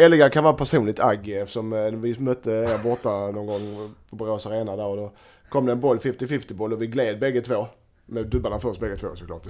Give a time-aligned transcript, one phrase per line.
[0.00, 4.46] Elliga kan vara personligt agg eftersom eh, vi mötte er borta någon gång på Borås
[4.46, 5.12] Arena där och då
[5.48, 7.66] kom det en boll, 50-50 boll och vi gled bägge två.
[8.06, 9.42] Med dubbarna först bägge två såklart.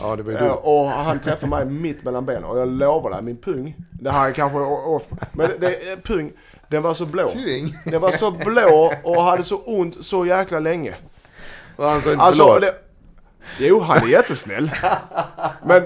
[0.00, 0.50] Ja, det var ju Eh, du.
[0.50, 3.74] Och han träffade mig mitt mellan benen och jag lovar dig, min pung.
[4.00, 5.02] Det här är kanske off.
[5.32, 6.32] Men det, eh, pung,
[6.68, 7.30] den var så blå.
[7.32, 7.68] Tjing.
[7.86, 10.94] Den var så blå och hade så ont så jäkla länge.
[11.76, 12.60] Och han sa inte Alltså, förlåt.
[13.58, 14.70] det, jo, han är jättesnäll.
[15.66, 15.82] Men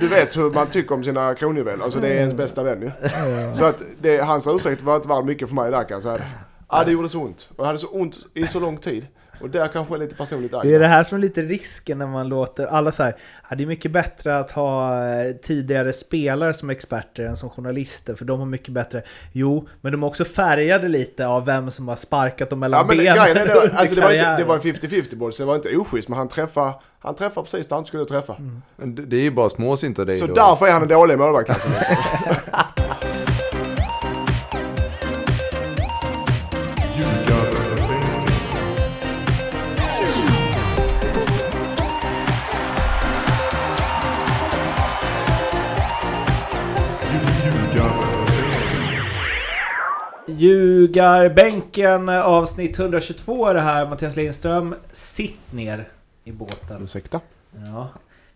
[0.00, 1.84] du vet hur man tycker om sina kronjuveler.
[1.84, 2.90] Alltså det är ens bästa vän ju.
[3.54, 6.18] Så att det, hans ursäkt var inte värd mycket för mig där kan jag säga.
[6.68, 7.48] Ja, det gjorde så ont.
[7.50, 9.06] Och jag hade så ont i så lång tid.
[9.40, 10.62] Och där kanske är lite personligt agg.
[10.62, 13.66] Det är det här som är lite risken när man låter alla ja, det är
[13.66, 18.46] mycket bättre att ha eh, tidigare spelare som experter än som journalister för de har
[18.46, 19.02] mycket bättre.
[19.32, 22.86] Jo, men de är också färgade lite av vem som har sparkat dem mellan Ja
[22.86, 25.54] men benen det, alltså det var, inte, det var en 50-50 boll så det var
[25.54, 28.36] inte oschysst men han träffade, han träffade precis där han skulle träffa.
[28.76, 30.34] Men det- det är ju bara småsint av dig Så då.
[30.34, 31.68] därför är han en dålig målvakt alltså.
[50.74, 53.86] Ljugarbänken avsnitt 122 är det här.
[53.88, 55.88] Mattias Lindström, sitt ner
[56.24, 56.82] i båten.
[56.82, 57.20] Ursäkta?
[57.66, 57.88] Ja.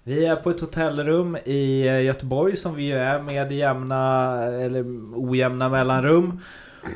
[0.03, 5.69] Vi är på ett hotellrum i Göteborg som vi ju är med jämna eller ojämna
[5.69, 6.41] mellanrum.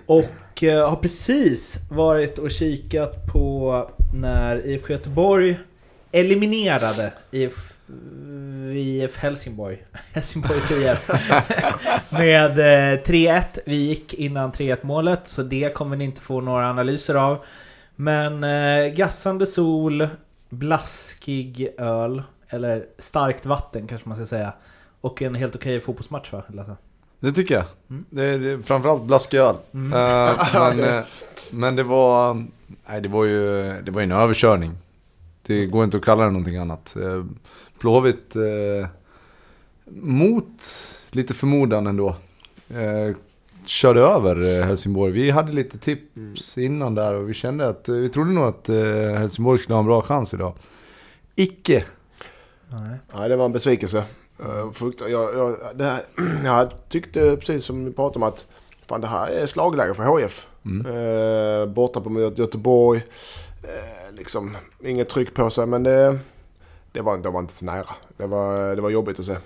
[0.06, 5.58] Och eh, har precis varit och kikat på när IFK Göteborg
[6.12, 7.72] eliminerade IF,
[8.74, 9.84] IF Helsingborg.
[10.12, 11.10] Helsingborgs IF.
[12.10, 13.42] med eh, 3-1.
[13.66, 17.38] Vi gick innan 3-1 målet så det kommer ni inte få några analyser av.
[17.96, 20.08] Men eh, gassande sol,
[20.52, 24.52] blaskig öl, eller starkt vatten kanske man ska säga.
[25.00, 26.42] Och en helt okej fotbollsmatch va?
[26.48, 26.76] Lasse?
[27.20, 27.64] Det tycker jag.
[27.90, 28.04] Mm.
[28.10, 29.54] Det det framförallt blaskig öl.
[29.72, 31.04] Eh, men, eh,
[31.50, 32.34] men det var...
[32.88, 34.78] Nej, det var ju det var en överkörning.
[35.42, 36.96] Det går inte att kalla det någonting annat.
[36.96, 37.24] Eh,
[37.80, 38.34] Blåvitt
[39.86, 40.62] mot
[41.10, 42.16] lite förmodan ändå.
[43.66, 45.12] Körde över eh, Helsingborg.
[45.12, 48.68] Vi hade lite tips innan där och vi kände att eh, vi trodde nog att
[48.68, 48.76] eh,
[49.18, 50.54] Helsingborg skulle ha en bra chans idag.
[51.36, 51.84] Icke.
[52.68, 52.98] Nej.
[53.14, 54.04] Nej, det var en besvikelse.
[54.72, 56.00] Frukta, jag, jag, det här,
[56.44, 58.46] jag tyckte precis som vi pratade om att
[58.86, 60.46] fan, det här är slagläge för HF.
[60.64, 61.74] Mm.
[61.74, 63.02] Borta på Gö- Göteborg.
[64.18, 66.18] Liksom, inget tryck på sig men det,
[66.92, 67.86] det, var, det var inte så nära.
[68.16, 69.36] Det var, det var jobbigt att se.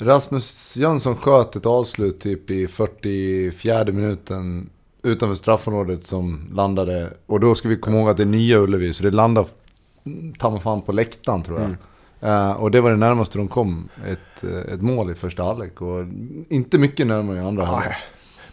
[0.00, 4.70] Rasmus Jönsson sköt ett avslut typ i 44 minuten
[5.02, 7.12] utanför straffområdet som landade.
[7.26, 9.48] Och då ska vi komma ihåg att det är nya Ullevi, så det landade
[10.38, 11.74] ta fan på läktaren tror jag.
[12.20, 15.82] Eh, och det var det närmaste de kom ett, eh, ett mål i första halvlek.
[15.82, 16.04] Och
[16.48, 17.96] inte mycket närmare i andra halvlek.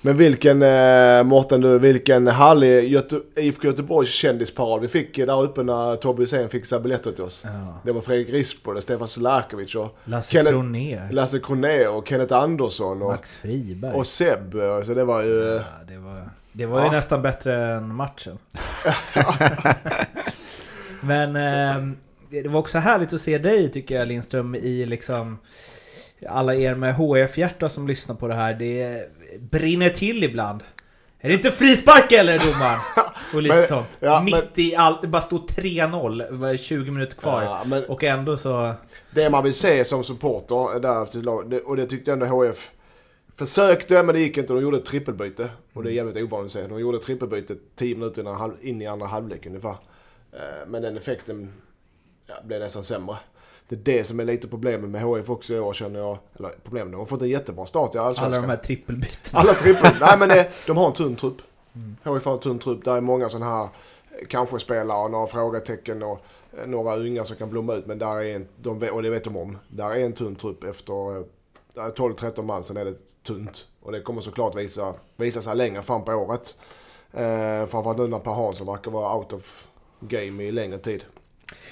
[0.05, 5.63] Men vilken, eh, Mårten du, vilken härlig Göte, IFK Göteborgs kändisparad vi fick där uppe
[5.63, 7.41] när Tobbe Hysén fixade biljetter till oss.
[7.45, 7.79] Ja.
[7.83, 12.33] Det var Fredrik Rispo, det Stefan Selakovic och Lasse Kenneth- Kronér, Lasse Kronér och Kenneth
[12.33, 13.93] Andersson och, Max Friberg.
[13.93, 14.55] och Seb.
[14.85, 15.39] Så det var ju...
[15.39, 16.91] ja, det var, det var ju Ja.
[16.91, 18.37] nästan bättre än matchen.
[21.01, 21.97] Men ehm,
[22.29, 25.37] det var också härligt att se dig tycker jag Lindström i liksom
[26.29, 28.53] alla er med HF-hjärta som lyssnar på det här.
[28.53, 28.99] Det
[29.39, 30.63] brinner till ibland.
[31.19, 32.79] Är det inte frispark eller domaren?
[33.33, 33.87] Och lite Men- sånt.
[33.99, 37.43] ja, Mitt men- i allt, det bara stod 3-0, det var 20 minuter kvar.
[37.43, 38.73] Ja, men Och ändå så...
[39.11, 42.71] det man vill se som supporter, där, och det tyckte ändå HF
[43.37, 44.53] försökte, men det gick inte.
[44.53, 45.49] De gjorde ett trippelbyte.
[45.73, 46.67] Och det är jävligt ovanligt att se.
[46.67, 49.75] De gjorde ett trippelbyte 10 minuter in i andra halvlek ungefär.
[50.33, 51.53] Eh, Men den effekten
[52.27, 53.15] ja, blev nästan sämre.
[53.67, 56.17] Det är det som är lite problemet med HF också i år känner jag.
[56.39, 58.41] Eller problemet, de har fått en jättebra start i Alla Allsvenskan.
[58.41, 59.39] de här trippelbytena.
[59.39, 59.91] Alla trippel.
[60.01, 61.37] Nej men det, de har en tunn trupp.
[62.03, 62.85] HIF har en tunn trupp.
[62.85, 66.25] Där är många sådana här eh, kanske spelare och några frågetecken och
[66.57, 67.85] eh, några unga som kan blomma ut.
[67.85, 69.57] Men där är en, de, och det vet de om.
[69.67, 71.23] Där är en tunn trupp efter eh,
[71.75, 72.63] där är 12-13 man.
[72.63, 73.67] Sen är det tunt.
[73.81, 76.55] Och det kommer såklart visa, visa sig längre fram på året.
[77.13, 79.67] Eh, framförallt nu när Per Hansson verkar vara out of
[79.99, 81.05] game i längre tid.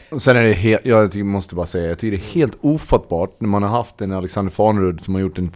[0.09, 3.41] Och sen är det helt, jag måste bara säga, jag tycker det är helt ofattbart
[3.41, 5.51] när man har haft en Alexander Farnerud som har gjort en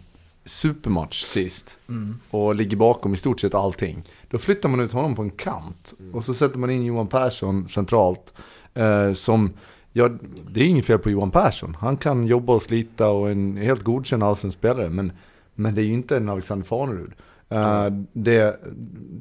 [0.46, 1.78] supermatch sist.
[1.90, 2.20] Mm.
[2.30, 4.04] och ligger bakom i stort sett allting.
[4.30, 7.68] Då flyttar man ut honom på en kant och så sätter man in Johan Persson
[7.68, 8.34] centralt.
[8.74, 9.54] Eh, som,
[9.94, 10.10] ja,
[10.50, 11.78] det är inget fel på Johan Persson.
[11.80, 14.90] Han kan jobba och slita och en helt godkänd allsvensk spelare.
[14.90, 15.12] Men,
[15.56, 17.12] men det är ju inte en Alexander Farnerud.
[17.50, 18.60] Eh, det,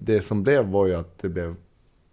[0.04, 1.54] det som blev var ju att det blev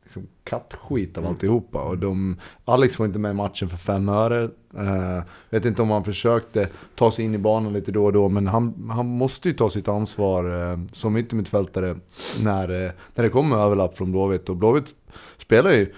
[0.04, 1.82] liksom kattskit av alltihopa.
[1.82, 4.44] Och de, Alex var inte med i matchen för fem öre.
[4.78, 8.30] Uh, vet inte om han försökte ta sig in i banan lite då och då,
[8.30, 11.96] men han, han måste ju ta sitt ansvar uh, som yttermittfältare
[12.44, 14.50] när, uh, när det kommer överlapp från Blåvitt.
[14.50, 14.96] Och Blåvitt
[15.38, 15.94] spelar ju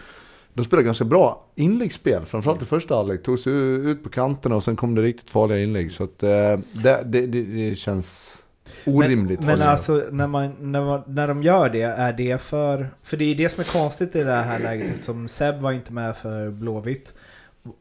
[0.53, 3.23] de spelar ganska bra inläggsspel, framförallt i första halvlek.
[3.23, 5.91] Tog sig ut på kanterna och sen kom det riktigt farliga inlägg.
[5.91, 8.37] Så att, det, det, det, det känns
[8.85, 9.39] orimligt.
[9.39, 12.89] Men, men alltså när, man, när, man, när de gör det, är det för...
[13.03, 15.93] För det är det som är konstigt i det här läget eftersom Seb var inte
[15.93, 17.13] med för Blåvitt.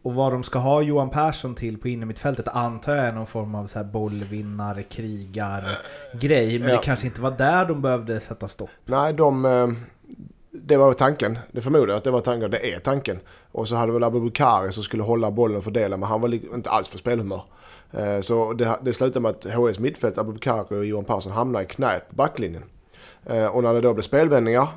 [0.02, 3.54] Och vad de ska ha Johan Persson till på innermittfältet antar jag är någon form
[3.54, 5.62] av så här bollvinnare, krigar
[6.12, 6.58] grej.
[6.58, 6.76] Men ja.
[6.76, 8.70] det kanske inte var där de behövde sätta stopp.
[8.84, 9.44] Nej, de...
[9.44, 9.68] Eh,
[10.50, 11.38] det var tanken.
[11.52, 12.50] Det förmodar jag att det var tanken.
[12.50, 13.18] Det är tanken.
[13.52, 16.70] Och så hade väl Abubakari som skulle hålla bollen och fördela men han var inte
[16.70, 17.42] alls på spelhumör.
[17.96, 21.68] Eh, så det, det slutade med att HS mittfält, Abubakari och Johan Persson hamnade i
[21.68, 22.62] knät på backlinjen.
[23.26, 24.68] Eh, och när det då blev spelvändningar,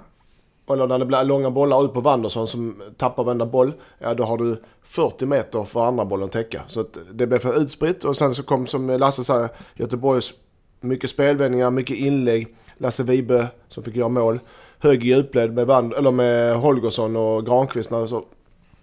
[0.70, 4.24] eller när det blir långa bollar ut på Wanderson som tappar varenda boll, ja då
[4.24, 6.62] har du 40 meter för andra bollen att täcka.
[6.68, 10.34] Så att det blev för utspritt och sen så kom som Lasse säger, Göteborgs
[10.80, 12.56] mycket spelvändningar, mycket inlägg.
[12.78, 14.40] Lasse Vibe som fick göra mål.
[14.80, 18.26] Hög djupled med, Van, eller med Holgersson och Granqvist när så,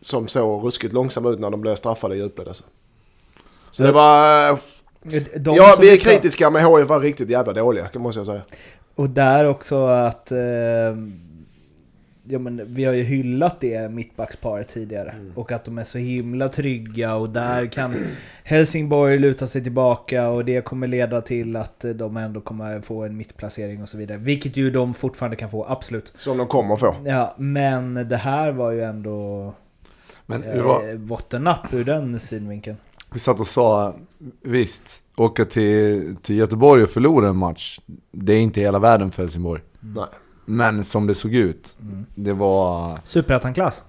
[0.00, 2.48] som såg ruskigt långsamma ut när de blev straffade i djupled.
[2.48, 2.64] Alltså.
[3.74, 4.58] Så det var...
[5.38, 8.42] De ja, vi är kritiska men HIF var riktigt jävla dåliga måste jag säga.
[8.94, 10.32] Och där också att...
[10.32, 10.38] Eh,
[12.24, 15.10] ja, men vi har ju hyllat det mittbacksparet tidigare.
[15.10, 15.32] Mm.
[15.34, 17.96] Och att de är så himla trygga och där kan
[18.44, 23.16] Helsingborg luta sig tillbaka och det kommer leda till att de ändå kommer få en
[23.16, 24.18] mittplacering och så vidare.
[24.18, 26.12] Vilket ju de fortfarande kan få, absolut.
[26.18, 26.94] Som de kommer få.
[27.04, 29.54] Ja, men det här var ju ändå...
[30.26, 30.96] Men eh, var...
[30.96, 32.76] bottennapp ur den synvinkeln.
[33.14, 33.94] Vi satt och sa,
[34.42, 37.80] visst, åka till, till Göteborg och förlora en match,
[38.12, 39.62] det är inte hela världen för Helsingborg.
[39.80, 40.06] Nej.
[40.44, 42.06] Men som det såg ut, mm.
[42.14, 42.98] det var...
[43.04, 43.82] Superettan-klass?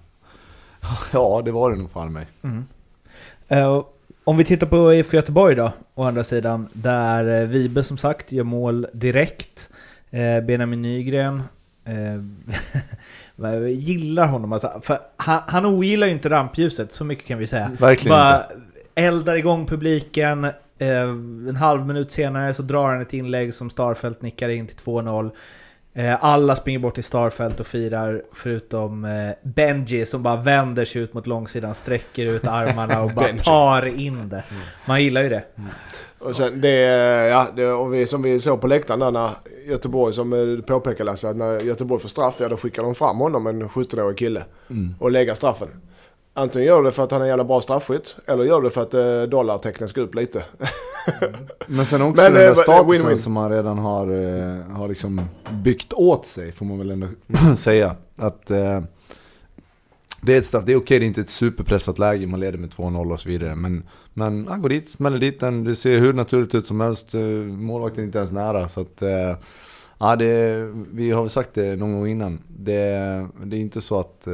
[1.13, 2.27] ja, det var det nog fan mig.
[2.41, 2.65] Mm.
[3.51, 3.85] Uh,
[4.23, 8.31] om vi tittar på IFK Göteborg då, å andra sidan, där uh, Vibe som sagt
[8.31, 9.69] gör mål direkt.
[10.13, 11.43] Uh, Benjamin Nygren
[13.35, 17.47] Jag gillar honom alltså, för han, han ogillar ju inte rampljuset, så mycket kan vi
[17.47, 17.71] säga.
[17.79, 18.64] Verkligen Bara, inte
[18.95, 20.43] eldar igång publiken.
[20.79, 21.01] Eh,
[21.49, 25.31] en halv minut senare så drar han ett inlägg som Starfelt nickar in till 2-0.
[25.97, 29.11] Eh, alla springer bort till Starfelt och firar förutom eh,
[29.43, 34.29] Benji som bara vänder sig ut mot långsidan, sträcker ut armarna och bara tar in
[34.29, 34.43] det.
[34.85, 35.43] Man gillar ju det.
[35.57, 35.69] Mm.
[36.19, 36.79] Och sen det,
[37.29, 39.31] ja, det, och vi, som vi såg på läktaren där när
[39.67, 43.17] Göteborg, som du påpekar Lasse, att när Göteborg får straff, ja då skickar de fram
[43.17, 44.95] honom, en 17-årig kille, mm.
[44.99, 45.69] och lägger straffen.
[46.37, 48.67] Antingen gör du det för att han är en jävla bra straffskytt eller gör du
[48.67, 50.43] det för att eh, dollartecknen ska upp lite.
[51.21, 51.33] Mm.
[51.67, 53.15] Men sen också Men, den där eh, statusen win -win.
[53.15, 55.21] som man redan har, eh, har liksom
[55.63, 57.07] byggt åt sig får man väl ändå
[57.57, 57.95] säga.
[58.15, 58.81] Att eh,
[60.21, 62.57] det är ett straff, det är okej, det är inte ett superpressat läge, man leder
[62.57, 63.55] med 2-0 och så vidare.
[63.55, 63.83] Men,
[64.13, 67.15] men han går dit, smäller dit den, det ser hur naturligt ut som helst.
[67.15, 68.67] Eh, målvakten är inte ens nära.
[68.67, 69.35] Så att, eh,
[69.97, 70.55] ja, det,
[70.91, 72.39] vi har väl sagt det någon gång innan.
[72.47, 72.81] Det,
[73.43, 74.27] det är inte så att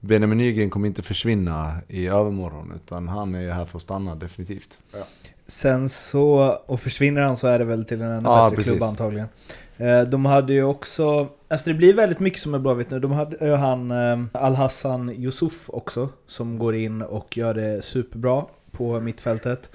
[0.00, 4.78] Benjamin Nygren kommer inte försvinna i övermorgon, utan han är här för att stanna definitivt.
[4.92, 5.06] Ja.
[5.46, 8.72] Sen så, och försvinner han så är det väl till en ännu ja, bättre precis.
[8.72, 9.28] klubb antagligen.
[9.76, 13.00] Eh, de hade ju också, alltså det blir väldigt mycket som är Blåvitt nu.
[13.00, 18.44] De hade ju han eh, Al-Hassan Yusuf också, som går in och gör det superbra
[18.70, 19.70] på mittfältet.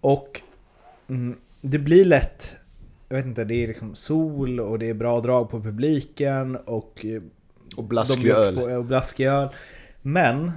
[0.00, 0.42] Och
[1.08, 2.56] mm, det blir lätt,
[3.08, 7.04] jag vet inte, det är liksom sol och det är bra drag på publiken och
[7.76, 8.58] och blaskig öl.
[8.58, 9.48] Och blaskig öl.
[10.02, 10.52] Men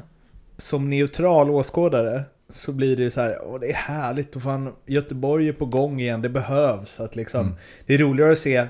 [0.57, 5.47] som neutral åskådare så blir det så här, åh, det är härligt och fan Göteborg
[5.47, 6.99] är på gång igen, det behövs.
[6.99, 7.57] Att liksom, mm.
[7.85, 8.67] Det är roligare att se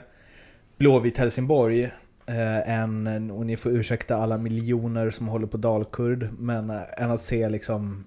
[0.77, 1.83] Blåvitt Helsingborg
[2.25, 7.11] eh, än, och ni får ursäkta alla miljoner som håller på dalkurd, men eh, än
[7.11, 8.03] att se liksom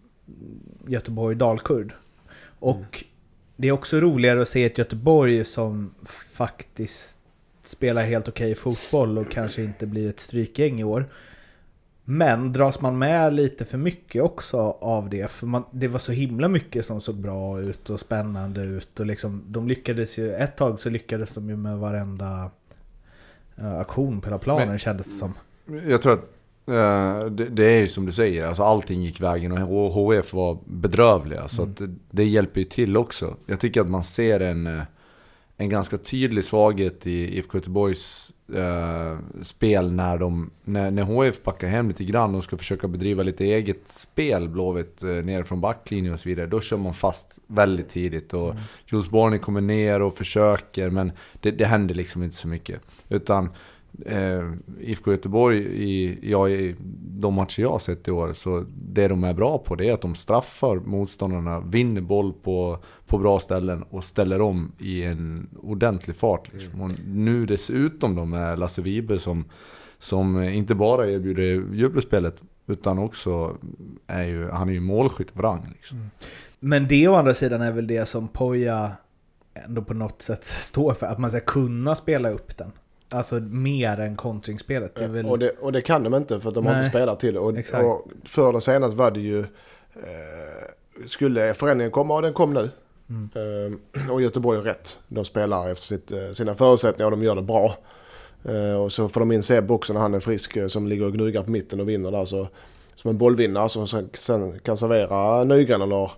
[0.87, 1.93] Göteborg dalkurd.
[2.59, 3.11] Och mm.
[3.57, 5.95] det är också roligare att se ett Göteborg som
[6.33, 7.19] faktiskt
[7.65, 11.07] spelar helt okej okay fotboll och kanske inte blir ett strykgäng i år.
[12.05, 16.13] Men dras man med lite för mycket också av det, för man, det var så
[16.13, 20.57] himla mycket som såg bra ut och spännande ut och liksom, de lyckades ju, ett
[20.57, 22.51] tag så lyckades de ju med varenda
[23.59, 25.35] uh, aktion på hela planen Men, kändes det som.
[25.89, 26.25] Jag tror att
[26.69, 30.59] uh, det, det, är ju som du säger, alltså allting gick vägen och HF var
[30.65, 31.49] bedrövliga.
[31.49, 31.73] Så mm.
[31.73, 33.37] att det hjälper ju till också.
[33.47, 34.83] Jag tycker att man ser en uh,
[35.57, 41.69] en ganska tydlig svaghet i IFK Göteborgs eh, spel när, de, när, när HF backar
[41.69, 46.15] hem lite grann och ska försöka bedriva lite eget spel, Blåvitt, eh, ner från backlinjen
[46.15, 46.47] och så vidare.
[46.47, 48.63] Då kör man fast väldigt tidigt och mm.
[48.87, 52.81] Jules Barney kommer ner och försöker men det, det händer liksom inte så mycket.
[53.09, 53.49] Utan
[54.07, 59.09] eh, IFK Göteborg i, ja, i de matcher jag har sett i år, så det
[59.09, 63.41] de är bra på det är att de straffar motståndarna, vinner boll på, på bra
[63.41, 66.53] ställen och ställer om i en ordentlig fart.
[66.53, 66.81] Liksom.
[66.81, 69.45] Och nu dessutom då med Lasse Vibe som,
[69.99, 72.37] som inte bara erbjuder jubelspelet
[72.67, 73.57] utan också
[74.07, 75.69] är ju, han är ju målskytt av rang.
[75.73, 76.11] Liksom.
[76.61, 78.93] Men det å andra sidan är väl det som Poja
[79.55, 82.73] ändå på något sätt står för, att man ska kunna spela upp den.
[83.15, 84.95] Alltså mer än kontringsspelet.
[84.95, 85.27] Det väl...
[85.27, 86.81] Och, det, och det kan de inte för att de har Nej.
[86.81, 87.41] inte spelat till det.
[87.41, 87.85] Och, Exakt.
[87.85, 89.39] och förr eller senast var det ju...
[89.95, 92.71] Eh, skulle förändringen komma och den kom nu.
[93.09, 93.79] Mm.
[93.95, 94.99] Eh, och Göteborg har rätt.
[95.09, 97.77] De spelar efter sitt, eh, sina förutsättningar och de gör det bra.
[98.45, 101.07] Eh, och så får de in Seb också när han är frisk eh, som ligger
[101.07, 102.25] och gnuggar på mitten och vinner där.
[102.25, 102.49] Så,
[102.95, 106.11] som en bollvinnare som sen- kan servera Nygren eller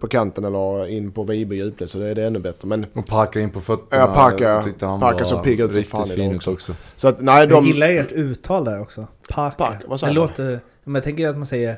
[0.00, 2.68] på kanten eller in på Vibe djupled så det är det ännu bättre.
[2.68, 4.02] Men Och Parka in på fötterna.
[4.02, 4.44] Ja, Parka-
[4.82, 6.52] jag Parka såg pigg ut som fan idag fin också.
[6.52, 6.72] också.
[6.96, 7.64] så att nej Jag de...
[7.64, 9.06] gillar ert uttal där också.
[9.28, 9.56] Paka.
[9.56, 10.28] Paka, vad det säger man?
[10.28, 10.60] låter...
[10.84, 11.76] Men jag tänker att man säger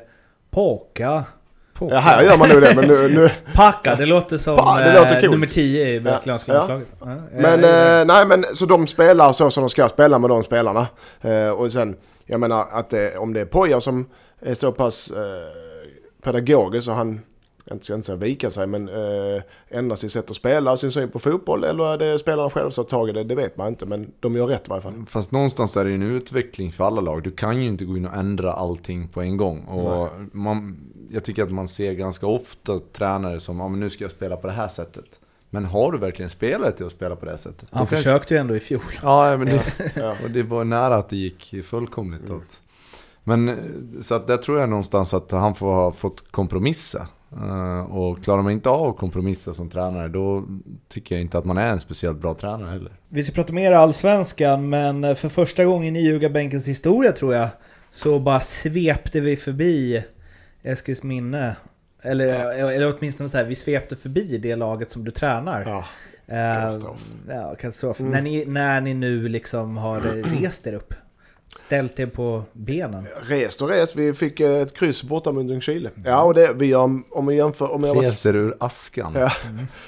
[0.51, 1.23] Paka.
[1.89, 4.93] Ja, här gör man nog det men nu, nu, Paka, det låter som Pa, det
[4.99, 6.65] låter eh, nummer 10 i brasilianska Ja.
[6.69, 10.19] Ja, jag- Men jag- eh, nej men så de spelar så som de ska spela
[10.19, 10.87] med de spelarna.
[11.21, 14.05] Eh, och sen, jag menar att det, om det är Poja som
[14.41, 15.21] är så pass eh,
[16.23, 17.21] pedagogisk så han,
[17.77, 21.09] jag ska inte säga vika sig, men eh, ändra sitt sätt att spela, sin syn
[21.09, 21.63] på fotboll.
[21.63, 23.85] Eller är det spelarna själva som har tagit det, det vet man inte.
[23.85, 24.93] Men de gör rätt i varje fall.
[25.07, 27.23] Fast någonstans är det ju en utveckling för alla lag.
[27.23, 29.63] Du kan ju inte gå in och ändra allting på en gång.
[29.63, 30.77] Och man,
[31.11, 34.35] jag tycker att man ser ganska ofta tränare som, ja men nu ska jag spela
[34.37, 35.05] på det här sättet.
[35.53, 37.67] Men har du verkligen spelat till att spela på det sättet?
[37.71, 38.81] Han kanske- försökte ju ändå i fjol.
[39.03, 39.63] Ja, men det,
[39.95, 40.15] Ja.
[40.23, 42.35] och det var nära att det gick fullkomligt Mm.
[42.37, 42.59] åt.
[43.23, 43.55] Men eh,
[44.01, 47.07] så att där tror jag någonstans att han får ha fått kompromissa.
[47.37, 50.43] Eh, Och klarar man inte av att kompromissa som tränare, då
[50.89, 52.91] tycker jag inte att man är en speciellt bra tränare heller.
[53.09, 57.49] Vi ska prata mer allsvenskan, men för första gången i Ljugarbänkens historia tror jag,
[57.89, 60.03] så bara svepte vi förbi
[60.63, 61.55] Eskilsminne.
[62.01, 62.27] Eller,
[62.71, 65.63] eller åtminstone så här, vi svepte förbi det laget som du tränar.
[65.65, 65.85] Ja.
[66.35, 67.11] Eh, katastrof.
[67.29, 67.99] Ja, katastrof.
[67.99, 68.11] Mm.
[68.11, 69.99] När, ni, när ni nu liksom har
[70.41, 70.93] rest er upp.
[71.57, 73.07] Ställt er på benen.
[73.21, 75.89] Rest och rest, vi fick eh, ett kryss borta mot Ljungskile.
[76.05, 78.01] Ja och det, vi gör, om vi jämför, om jag var...
[78.01, 79.13] Reser ur askan.
[79.15, 79.31] Ja.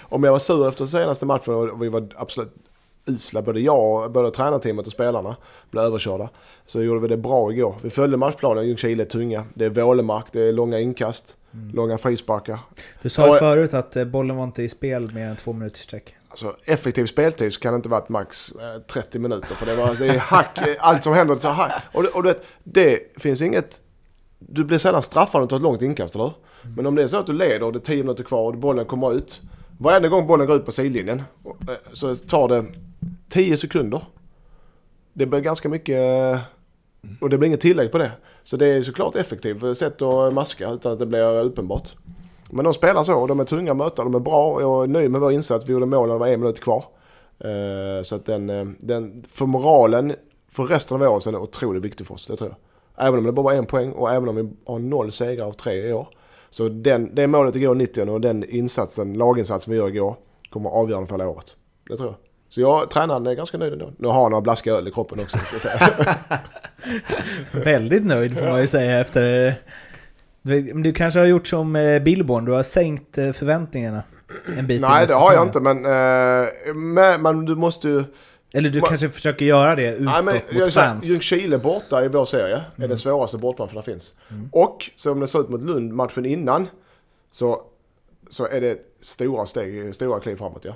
[0.02, 2.54] Om jag var sur efter senaste matchen och vi var absolut
[3.06, 5.36] usla, både jag, både tränarteamet och spelarna
[5.72, 6.30] blev överkörda.
[6.68, 7.76] Så gjorde vi det bra igår.
[7.82, 9.44] Vi följde matchplanen, Ljungskile är tunga.
[9.54, 11.36] Det är vålemark, det är långa inkast,
[11.74, 12.60] långa frisparkar.
[13.02, 15.54] Du sa ju Och- förut att eh, bollen var inte i spel mer än två
[15.54, 16.16] minuters sträck.
[16.34, 19.56] Alltså effektiv speltid så kan det inte varit max eh, 30 minuter.
[19.56, 21.36] För det, var, det är hack, eh, allt som händer.
[21.36, 21.74] Så hack.
[21.92, 23.82] Och, och du vet, det finns inget...
[24.40, 26.34] Du blir sällan straffad om du tar ett långt inkast, eller hur?
[26.76, 28.58] Men om det är så att du leder och det är 10 minuter kvar och
[28.58, 29.42] bollen kommer ut.
[29.78, 32.66] Varenda gång bollen går ut på sidlinjen eh, så tar det
[33.30, 34.02] 10 sekunder.
[35.14, 36.40] Det blir ganska mycket...
[37.22, 38.12] Och det blir inget tillägg på det.
[38.44, 41.90] Så det är såklart effektivt sätt att maska utan att det blir uppenbart.
[42.54, 44.84] Men de spelar så och de är tunga att möta, de är bra och jag
[44.84, 45.66] är nöjd med vår insats.
[45.66, 46.84] Vi gjorde mål när det var en minut kvar.
[47.40, 50.14] Eh, så att den, eh, den, för moralen
[50.52, 53.08] för resten av året så är den otroligt viktig för oss, det tror jag.
[53.08, 55.52] Även om det bara var en poäng och även om vi har noll segrar av
[55.52, 56.08] tre i år.
[56.50, 60.16] Så den, det målet igår 90 och den insatsen, laginsatsen vi gör igår
[60.50, 61.56] kommer att avgöra för hela året.
[61.90, 62.16] Det tror jag.
[62.50, 63.90] Så jag, tränaren är ganska nöjd ändå.
[63.98, 65.38] Nu har han några blaskiga öl i kroppen också.
[65.38, 66.16] Ska jag säga.
[67.64, 69.56] Väldigt nöjd får man ju säga efter...
[70.44, 74.04] Du, kanske har gjort som eh, Billborn, du har sänkt eh, förväntningarna
[74.58, 78.04] en bit Nej det har jag inte men, eh, men, men du måste ju...
[78.54, 81.06] Eller du Ma- kanske försöker göra det utåt Nej, men mot fans.
[81.06, 84.14] Ljungskile borta i vår serie är den svåraste bortmatchen som finns.
[84.52, 86.68] Och som det ser ut mot Lund matchen innan
[87.32, 87.62] så,
[88.30, 90.74] så är det stora steg, stora kliv framåt ja.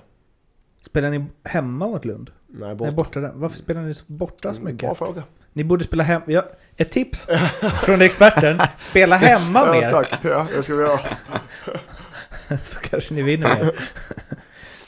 [0.81, 2.31] Spelar ni hemma mot Lund?
[2.47, 2.91] Nej, Nej, borta.
[2.91, 3.19] borta.
[3.19, 3.31] där.
[3.35, 4.79] Varför spelar ni borta så mycket?
[4.79, 5.23] Bra fråga.
[5.57, 6.21] Ni borde spela hem...
[6.25, 6.45] Ja,
[6.77, 7.27] ett tips
[7.83, 8.59] från experten.
[8.79, 9.89] Spela hemma Ja, mer.
[9.89, 10.19] tack.
[10.21, 10.99] Ja, det ska vi göra.
[12.63, 13.71] så kanske ni vinner mer.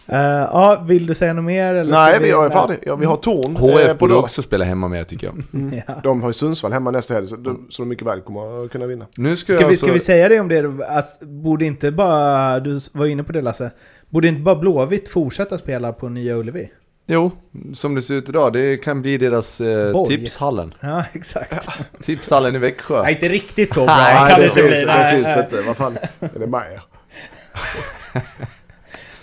[0.08, 1.74] Eh, ja, vill du säga något mer?
[1.74, 2.78] Eller Nej, vi är färdiga.
[2.86, 5.44] Ja, vi har Torn eh, HF på borde också spela hemma mer tycker jag.
[5.88, 6.02] Ja.
[6.04, 8.72] De har ju Sundsvall hemma nästa helg så de, så de mycket väl kommer att
[8.72, 9.06] kunna vinna.
[9.16, 10.86] Nu ska, Ska jag vi, alltså, ska vi säga det om det?
[10.88, 12.60] Att borde inte bara...
[12.60, 13.72] Du var inne på det Lasse.
[14.10, 16.70] Borde inte bara Blåvitt fortsätta spela på Nya Ullevi?
[17.12, 17.32] Jo,
[17.74, 20.74] som det ser ut idag, det kan bli deras eh, tipshallen.
[20.80, 21.68] Ja, exakt.
[22.02, 23.02] Tipshallen i Växjö.
[23.02, 23.96] Nej, inte riktigt så bra.
[23.98, 24.94] Nej, kan det, inte finns, bli.
[24.94, 25.68] det finns inte.
[25.68, 26.82] Vad fan är det er?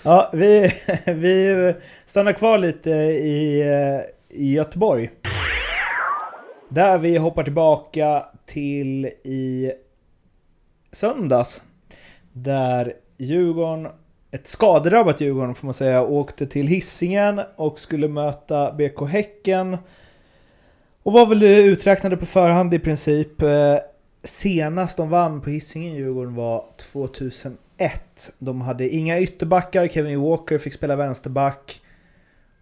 [0.03, 0.71] Ja, vi,
[1.05, 1.73] vi
[2.05, 5.09] stannar kvar lite i, eh, i Göteborg.
[6.69, 9.71] Där vi hoppar tillbaka till i
[10.91, 11.61] söndags.
[12.33, 13.87] Där Djurgården,
[14.37, 19.77] ett skadedrabbat Djurgården får man säga, åkte till Hisingen och skulle möta BK Häcken.
[21.03, 23.41] Och var väl uträknade på förhand i princip.
[23.41, 23.77] Eh,
[24.23, 27.57] senast de vann på Hisingen Djurgården var 2001.
[28.39, 31.81] De hade inga ytterbackar, Kevin Walker fick spela vänsterback.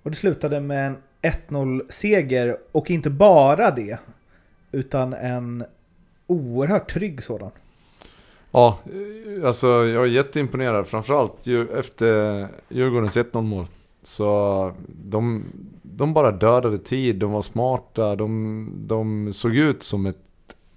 [0.04, 4.00] Och det slutade med en 1-0-seger och inte bara det.
[4.72, 5.66] Utan en
[6.28, 7.52] oerhört trygg sådan.
[8.56, 8.80] Ja,
[9.44, 10.88] alltså jag är jätteimponerad.
[10.88, 11.48] Framförallt
[11.78, 13.66] efter Djurgårdens 1-0 mål.
[14.04, 15.44] Så de,
[15.82, 20.18] de bara dödade tid, de var smarta, de, de såg ut som ett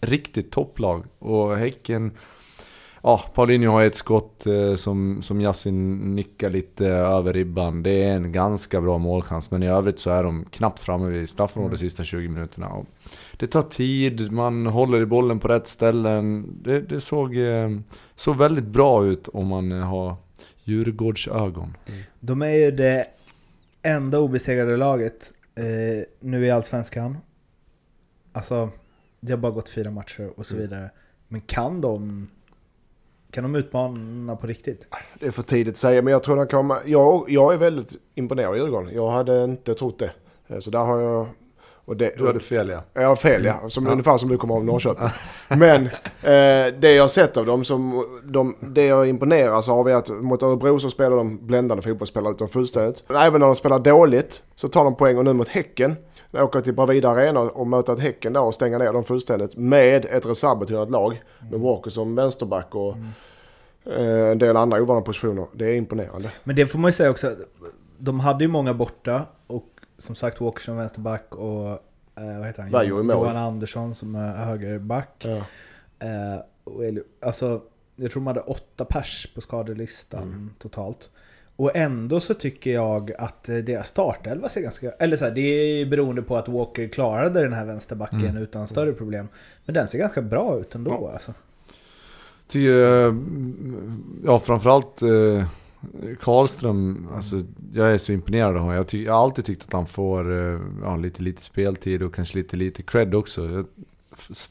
[0.00, 1.04] riktigt topplag.
[1.18, 2.10] Och Häcken...
[3.02, 7.82] Ja, Paulinho har ett skott eh, som, som Yassin nickar lite över ribban.
[7.82, 11.28] Det är en ganska bra målchans, men i övrigt så är de knappt framme vid
[11.28, 12.68] straffområdet de sista 20 minuterna.
[12.68, 12.86] Och
[13.36, 16.48] det tar tid, man håller i bollen på rätt ställen.
[16.62, 17.70] Det, det såg, eh,
[18.14, 20.16] såg väldigt bra ut om man eh, har
[20.64, 21.76] Djurgårdsögon.
[21.86, 22.00] Mm.
[22.20, 23.06] De är ju det
[23.82, 27.18] enda obesegrade laget eh, nu i Allsvenskan.
[28.32, 28.70] Alltså,
[29.20, 30.66] det har bara gått fyra matcher och så mm.
[30.66, 30.90] vidare.
[31.28, 32.28] Men kan de,
[33.30, 34.86] kan de utmana på riktigt?
[35.20, 36.78] Det är för tidigt att säga, men jag tror de kommer...
[36.84, 38.94] Jag, jag är väldigt imponerad av Djurgården.
[38.94, 40.10] Jag hade inte trott det.
[40.48, 41.26] Eh, så där har jag...
[41.84, 42.82] Och det, du hade fel ja.
[42.92, 43.68] Jag har fel ja.
[43.68, 43.92] Som, ja.
[43.92, 45.08] Ungefär som du kommer av Norrköping.
[45.48, 45.86] Men
[46.22, 50.08] eh, det jag har sett av dem, som de, det jag imponeras av är att
[50.08, 53.04] mot Örebro så spelar de bländande fotbollsspelare utan fullständigt.
[53.08, 55.96] Även när de spelar dåligt så tar de poäng och nu mot Häcken
[56.32, 60.04] åka till Bravida Arena och möta ett Häcken där och stänga ner dem fullständigt med
[60.04, 61.22] ett reservbetonat lag.
[61.50, 63.08] Med Walker som vänsterback och mm.
[63.96, 65.46] En del andra ovana positioner.
[65.52, 66.32] Det är imponerande.
[66.44, 67.36] Men det får man ju säga också.
[67.98, 69.66] De hade ju många borta och
[69.98, 72.86] som sagt Walker som vänsterback och eh, vad heter han?
[72.86, 75.24] Johan, Johan Andersson som är högerback.
[75.24, 75.36] Ja.
[76.06, 76.82] Eh, och,
[77.20, 77.60] alltså,
[77.96, 80.50] jag tror de hade åtta pers på skadelistan mm.
[80.58, 81.10] totalt.
[81.58, 84.90] Och ändå så tycker jag att eh, deras startelva ser ganska...
[84.90, 88.42] Eller så här, det är beroende på att Walker klarade den här vänsterbacken mm.
[88.42, 89.28] utan större problem.
[89.64, 91.12] Men den ser ganska bra ut ändå ja.
[91.12, 91.34] alltså.
[92.48, 93.14] Tycker, eh,
[94.24, 95.44] ja framförallt eh,
[96.20, 98.74] Karlström, alltså, jag är så imponerad av honom.
[98.74, 102.38] Jag, jag har alltid tyckt att han får eh, ja, lite, lite speltid och kanske
[102.38, 103.50] lite, lite cred också.
[103.50, 103.66] Jag,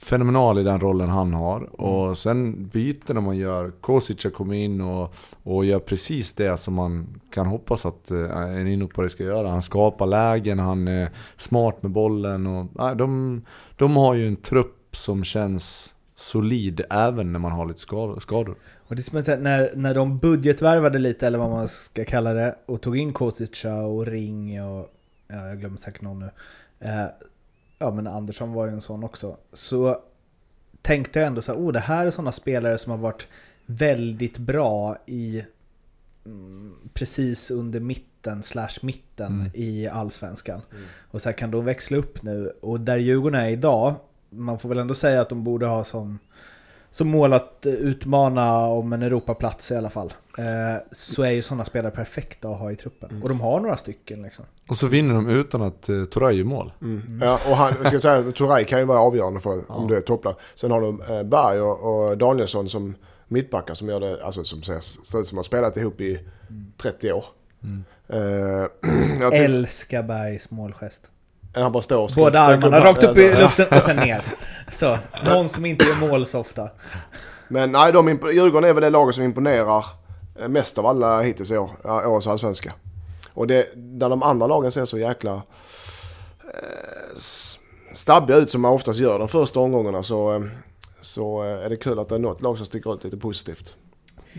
[0.01, 1.57] fenomenal i den rollen han har.
[1.57, 1.71] Mm.
[1.73, 3.71] Och sen byter man gör.
[3.81, 8.67] Kosic kommer in och, och gör precis det som man kan hoppas att eh, en
[8.67, 9.49] inhoppare ska göra.
[9.49, 12.47] Han skapar lägen, han är smart med bollen.
[12.47, 13.41] Och, nej, de,
[13.75, 17.79] de har ju en trupp som känns solid även när man har lite
[18.19, 18.55] skador.
[18.87, 22.55] Och det som att när, när de budgetvärvade lite, eller vad man ska kalla det,
[22.65, 24.93] och tog in Kosica och Ring och...
[25.27, 26.29] Ja, jag glömmer säkert någon nu.
[26.79, 27.05] Eh,
[27.79, 29.37] ja men Andersson var ju en sån också.
[29.53, 30.01] Så
[30.81, 33.27] tänkte jag ändå så här, oh det här är sådana spelare som har varit
[33.65, 35.43] väldigt bra i
[36.25, 39.51] mm, precis under mitten slash mitten mm.
[39.53, 40.61] i allsvenskan.
[40.71, 40.83] Mm.
[41.11, 42.53] Och så här, kan de växla upp nu?
[42.61, 43.95] Och där Djurgården är idag,
[44.29, 46.19] man får väl ändå säga att de borde ha som
[46.97, 50.13] som mål att utmana om en Europaplats i alla fall.
[50.37, 50.43] Eh,
[50.91, 53.09] så är ju sådana spelare perfekta att ha i truppen.
[53.09, 53.23] Mm.
[53.23, 54.45] Och de har några stycken liksom.
[54.69, 56.71] Och så vinner de utan att eh, Turay gör mål.
[56.81, 57.01] Mm.
[57.07, 57.27] Mm.
[57.27, 59.73] Ja, och han, ska säga, Turay kan ju vara avgörande för ja.
[59.73, 60.35] om du är topplag.
[60.55, 62.95] Sen har du eh, Berg och, och Danielsson som
[63.27, 64.77] mittbackar som gör det, alltså som ser,
[65.19, 66.19] ut som har spelat ihop i
[66.77, 67.25] 30 år.
[67.63, 67.83] Mm.
[68.13, 68.65] Uh,
[69.33, 71.11] Älskar Bergs målgest.
[71.61, 74.21] Han bara står och Båda armarna rakt upp i luften och sen ner.
[74.71, 76.69] Så, någon som inte gör mål så ofta.
[77.47, 79.85] Men nej, de, Djurgården är väl det laget som imponerar
[80.39, 82.73] eh, mest av alla hittills i år, årets allsvenska.
[83.33, 87.17] Och det, där de andra lagen ser så jäkla eh,
[87.93, 90.41] stabbiga ut som man oftast gör de första omgångarna så, eh,
[91.01, 93.75] så eh, är det kul att det är något lag som sticker ut lite positivt.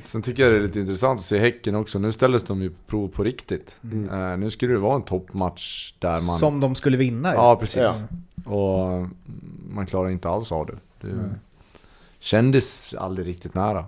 [0.02, 1.98] Sen tycker jag det är lite intressant att se Häcken också.
[1.98, 3.80] Nu ställdes de ju på prov på riktigt.
[3.82, 4.10] Mm.
[4.10, 6.38] Uh, nu skulle det vara en toppmatch där man...
[6.38, 7.82] Som de skulle vinna Ja, precis.
[8.44, 8.52] Ja.
[8.52, 9.08] Och
[9.70, 10.76] man klarar inte alls av det.
[11.00, 11.30] Det mm.
[12.18, 13.84] kändes aldrig riktigt nära.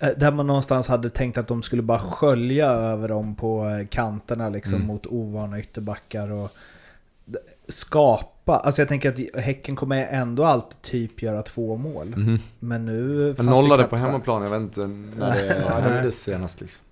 [0.00, 4.48] Eh, där man någonstans hade tänkt att de skulle bara skölja över dem på kanterna
[4.48, 4.86] liksom mm.
[4.86, 6.50] mot ovana ytterbackar och
[7.68, 12.12] skapa, alltså jag tänker att Häcken kommer ändå alltid typ göra två mål.
[12.12, 12.38] Mm.
[12.58, 13.34] Men nu...
[13.36, 14.86] Men nollade på hemmaplan, jag vet inte
[15.18, 16.84] när det hände senast liksom.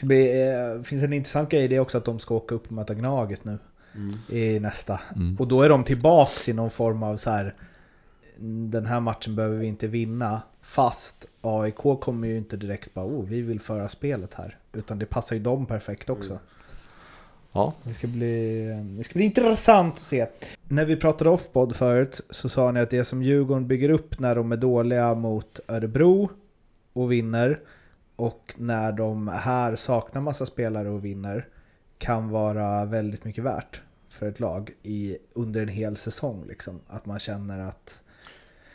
[0.00, 2.66] Det bli, eh, finns en intressant grej i det också att de ska åka upp
[2.66, 3.58] och möta Gnaget nu.
[3.94, 4.18] Mm.
[4.28, 5.00] I nästa.
[5.16, 5.36] Mm.
[5.38, 7.54] Och då är de tillbaks i någon form av så här.
[8.70, 10.42] Den här matchen behöver vi inte vinna.
[10.62, 14.56] Fast AIK kommer ju inte direkt bara oh, vi vill föra spelet här.
[14.72, 16.30] Utan det passar ju dem perfekt också.
[16.30, 16.42] Mm.
[17.52, 17.72] Ja.
[17.82, 18.64] Det ska, bli,
[18.96, 20.26] det ska bli intressant att se.
[20.68, 24.34] När vi pratade offpod förut så sa ni att det som Djurgården bygger upp när
[24.36, 26.30] de är dåliga mot Örebro
[26.92, 27.60] och vinner
[28.16, 31.46] och när de här saknar massa spelare och vinner
[31.98, 33.80] kan vara väldigt mycket värt.
[34.08, 36.44] för ett lag i, under en hel säsong.
[36.48, 36.80] Liksom.
[36.88, 38.00] Att man känner att...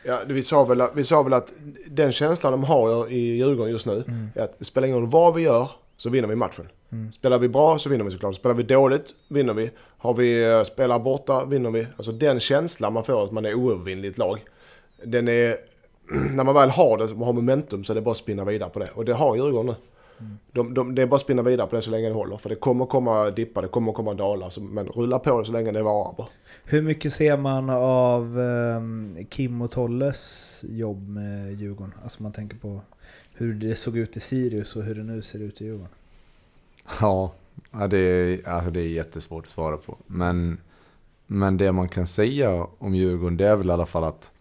[0.06, 1.54] Ja, vi, sa väl, att- vi sa väl att
[1.88, 4.04] den känslan de har i Djurgården just nu
[4.36, 6.68] är att det spelar ingen roll vad vi gör så vinner vi matchen.
[7.14, 8.36] Spelar vi bra så vinner vi såklart.
[8.36, 9.72] Spelar vi dåligt vinner vi.
[9.98, 11.88] Har vi eh, spelar borta vinner vi.
[11.98, 14.40] Alltså den känslan man får att man är oövervinnligt lag.
[15.04, 15.58] Den är...
[16.36, 18.80] När man väl har det har momentum så är det bara att spinna vidare på
[18.80, 18.90] det.
[18.94, 19.76] Och det har Djurgården nu.
[20.52, 22.38] De, de, det är bara att spinna vidare på det så länge det håller.
[22.38, 24.50] För det kommer komma dippar, det kommer komma dalar.
[24.50, 26.28] Så, men rulla på det så länge det varar bara.
[26.66, 31.94] Hur mycket ser man av ehm, Kim och Tolles jobb med Djurgården?
[32.04, 32.82] Alltså man tänker på
[33.34, 35.90] hur det såg ut i Sirius och hur det nu ser ut i Djurgården.
[37.02, 37.32] Ja,
[37.90, 39.98] det, är, alltså det är jättesvårt att svara på.
[40.08, 40.58] Men,
[41.28, 44.32] men det man kan säga om Djurgården, det är väl i alla fall att...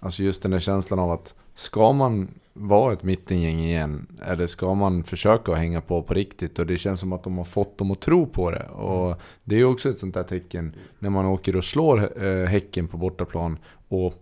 [0.00, 4.06] Alltså just den där känslan av att ska man vara ett mittengäng igen?
[4.26, 6.58] Eller ska man försöka att hänga på på riktigt?
[6.58, 8.64] Och det känns som att de har fått dem att tro på det.
[8.68, 12.46] Och det är ju också ett sånt där tecken när man åker och slår eh,
[12.46, 14.14] Häcken på bortaplan och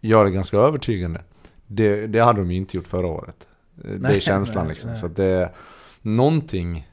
[0.00, 1.22] gör det ganska övertygande.
[1.66, 3.46] Det, det hade de ju inte gjort förra året.
[3.84, 4.90] Eh, Det är Nej, känslan nej, liksom.
[4.90, 5.00] nej.
[5.00, 5.52] Så det...
[6.02, 6.87] Någonting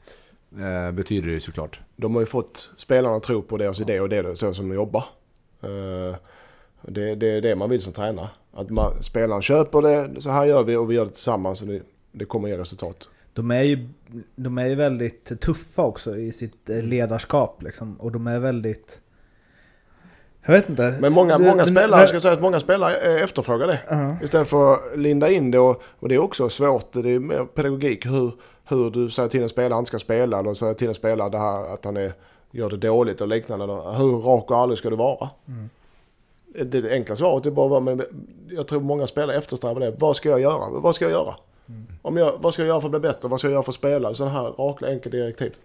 [0.60, 1.80] eh, betyder det ju såklart.
[1.96, 4.70] De har ju fått spelarna att tro på deras idé och det är så som
[4.70, 5.04] de jobbar.
[5.64, 6.16] Eh,
[6.88, 8.30] Det, det är det man vill som tränare.
[8.54, 11.68] Att man, spelaren köper det, så här gör vi och vi gör det tillsammans och
[11.68, 13.10] det, det kommer ge resultat.
[13.34, 13.90] De är ju
[14.36, 17.96] de är ju väldigt tuffa också i sitt eh, ledarskap liksom.
[18.02, 19.00] Och de är väldigt...
[20.46, 20.98] Jag vet inte.
[21.02, 23.80] Men många, många det- spelare, ska jag säga att många spelare eh, efterfrågar det.
[23.90, 24.18] Ja.
[24.24, 26.94] Istället för att linda in det och, och det är också svårt.
[26.94, 28.32] Det är mer pedagogik hur,
[28.68, 31.30] hur du säger till en spelare att han ska spela eller säger till en spelare
[31.30, 32.14] det här, att han är,
[32.52, 33.66] gör det dåligt och liknande.
[33.66, 35.30] Hur rak och ärlig ska du vara?
[36.46, 38.02] Det, det enkla svaret är bara men
[38.50, 39.92] jag tror många spelare eftersträvar det.
[39.92, 40.80] Vad ska jag göra?
[40.80, 41.36] Vad ska jag göra?
[42.02, 43.28] Om jag, vad ska jag göra för att bli bättre?
[43.30, 44.14] Vad ska jag göra för att spela?
[44.14, 45.56] Sådana här raka, enkla direktiv.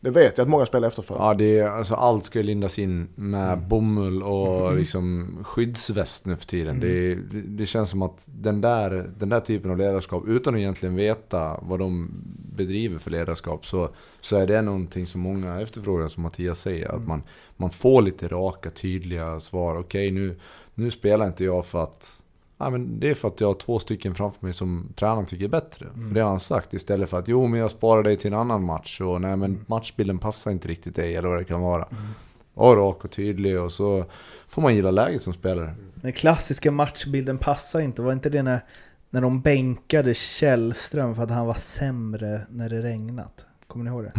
[0.00, 1.24] Det vet jag att många spelare efterfrågar.
[1.24, 6.36] Ja, det är, alltså allt ska ju lindas in med bomull och liksom skyddsväst nu
[6.36, 6.80] för tiden.
[6.80, 10.58] Det, det, det känns som att den där, den där typen av ledarskap, utan att
[10.58, 12.10] egentligen veta vad de
[12.56, 13.88] bedriver för ledarskap, så,
[14.20, 16.88] så är det någonting som många efterfrågar, som Mattias säger.
[16.88, 17.22] Att man,
[17.56, 19.78] man får lite raka, tydliga svar.
[19.78, 20.36] Okej, nu,
[20.74, 22.22] nu spelar inte jag för att...
[22.58, 25.44] Ja, men det är för att jag har två stycken framför mig som tränaren tycker
[25.44, 25.86] är bättre.
[25.94, 26.74] För det har han sagt.
[26.74, 29.00] Istället för att jo, men jag sparar dig till en annan match.
[29.00, 31.88] Och nej, men matchbilden passar inte riktigt dig, eller vad det kan vara.
[32.54, 34.04] Och rak och tydlig och så
[34.48, 35.74] får man gilla läget som spelare.
[35.94, 38.02] Den klassiska matchbilden passar inte.
[38.02, 38.64] Var inte det när,
[39.10, 43.44] när de bänkade Källström för att han var sämre när det regnat?
[43.66, 44.12] Kommer ni ihåg det?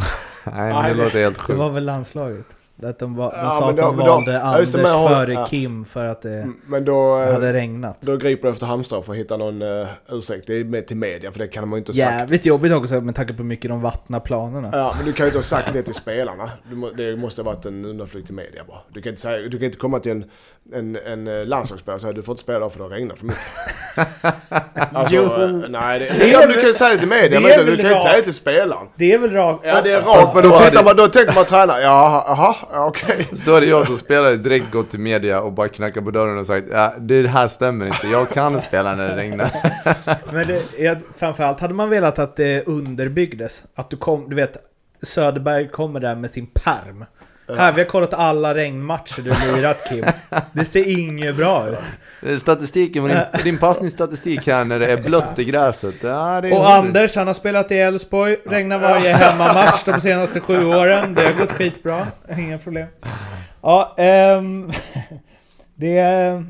[0.52, 1.60] Nej, men det låter helt Det sjukt.
[1.60, 2.46] var väl landslaget?
[2.84, 5.34] Att de, de Ja, sa att då- de då- valde ja, det, Anders har- före
[5.34, 5.46] ja.
[5.46, 7.98] Kim för att det Men då, eh, hade regnat.
[8.02, 10.48] då griper du efter Halmstad för att hitta någon uh, ursäkt.
[10.48, 12.20] Det är med till media för det kan man ju inte ha sagt.
[12.20, 14.70] Jävligt jobbigt också med tanke på hur mycket de vattnar planerna.
[14.74, 16.50] Ja, men du kan ju inte ha sagt det till spelarna.
[16.72, 18.80] Må, det måste ha varit en undanflykt i media bara.
[18.94, 20.26] Du kan inte, säga, du kan inte komma till en,
[20.74, 23.26] en, en eh, landslagsspelare och säga du får inte spela för det har regnat för
[23.26, 23.42] mycket.
[24.94, 25.24] Alltså, Jo.
[25.24, 27.66] eh, nej, det, Det är ja, du kan ju säga det till media, det men
[27.66, 28.88] du kan inte säga det till spelaren.
[28.96, 29.66] Det är väl rakt?
[29.66, 31.82] Ja, det är rakt, men då då, då tänker man tränare.
[31.82, 33.28] Ja, jaha, okej.
[33.34, 36.38] Så är det jag som spelare direkt gått till media och bara knackat på dörren
[36.38, 39.52] och sagt ja, det här stämmer inte, jag kan spela när det regnar.
[40.34, 43.64] Men det, jag, framförallt hade man velat att det underbyggdes.
[43.76, 44.58] Att du kom, du vet,
[45.02, 47.06] Söderberg kommer där med sin perm.
[47.58, 50.06] Här, vi har kollat alla regnmatcher du lirat Kim.
[50.54, 52.40] Det ser inget bra ut.
[52.40, 55.96] Statistiken, din, din passningsstatistik här när det är blött i gräset.
[56.04, 60.40] Ja, det är Och Anders, han har spelat i Elfsborg, regnar varje hemmamatch de senaste
[60.40, 61.14] sju åren.
[61.14, 62.08] Det har gått skitbra,
[62.38, 62.88] inga problem.
[63.62, 64.72] Ja, ehm,
[65.76, 66.44] det...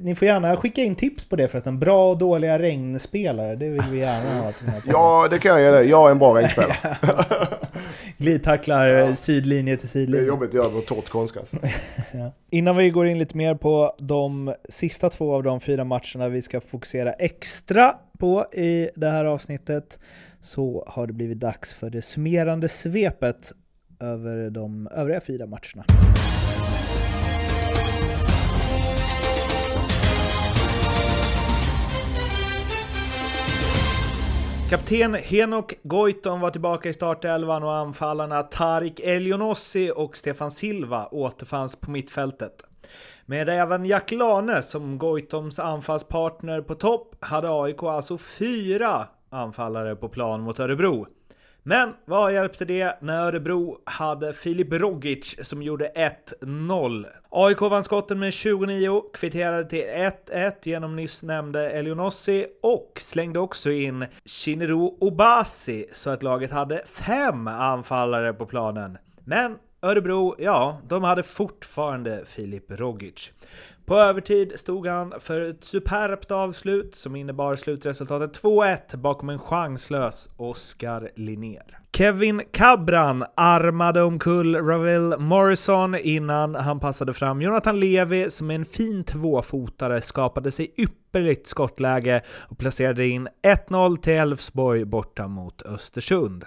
[0.00, 3.56] Ni får gärna skicka in tips på det för att en bra och dåliga regnspelare,
[3.56, 4.52] det vill vi gärna ha.
[4.86, 5.88] Ja, det kan jag dig.
[5.88, 6.96] Jag är en bra regnspelare.
[8.20, 10.26] Glidtacklar sidlinje till Det är sidlinje.
[10.26, 11.52] jobbigt att göra på torrt konstgräs.
[12.12, 12.32] Ja.
[12.50, 16.42] Innan vi går in lite mer på de sista två av de fyra matcherna vi
[16.42, 19.98] ska fokusera extra på i det här avsnittet
[20.40, 23.52] så har det blivit dags för det summerande svepet
[24.00, 25.84] över de övriga fyra matcherna.
[34.70, 41.76] Kapten Henok Goitom var tillbaka i startelvan och anfallarna Tarik Elionossi och Stefan Silva återfanns
[41.76, 42.62] på mittfältet.
[43.26, 50.08] Med även Jack Lane som Goitoms anfallspartner på topp hade AIK alltså fyra anfallare på
[50.08, 51.06] plan mot Örebro.
[51.62, 55.92] Men vad hjälpte det när Örebro hade Filip Rogic som gjorde
[56.40, 57.06] 1-0?
[57.32, 63.70] AIK vann skotten med 29, kvitterade till 1-1 genom nyss nämnde Elionossi och slängde också
[63.70, 68.98] in Shinero Obasi så att laget hade fem anfallare på planen.
[69.24, 73.32] Men Örebro, ja, de hade fortfarande Filip Rogic.
[73.84, 80.28] På övertid stod han för ett superbt avslut som innebar slutresultatet 2-1 bakom en chanslös
[80.36, 81.78] Oskar Linnér.
[81.92, 88.64] Kevin Cabran armade omkull Ravel Morrison innan han passade fram Jonathan Levi som med en
[88.64, 96.44] fin tvåfotare skapade sig ypperligt skottläge och placerade in 1-0 till Elfsborg borta mot Östersund.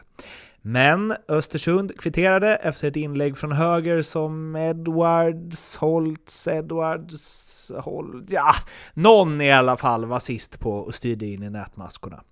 [0.65, 8.32] Men Östersund kvitterade efter ett inlägg från höger som Edwards, Holtz, Edwards, Holtz...
[8.32, 8.52] ja,
[8.93, 12.23] någon i alla fall var sist på och styrde in i nätmaskorna.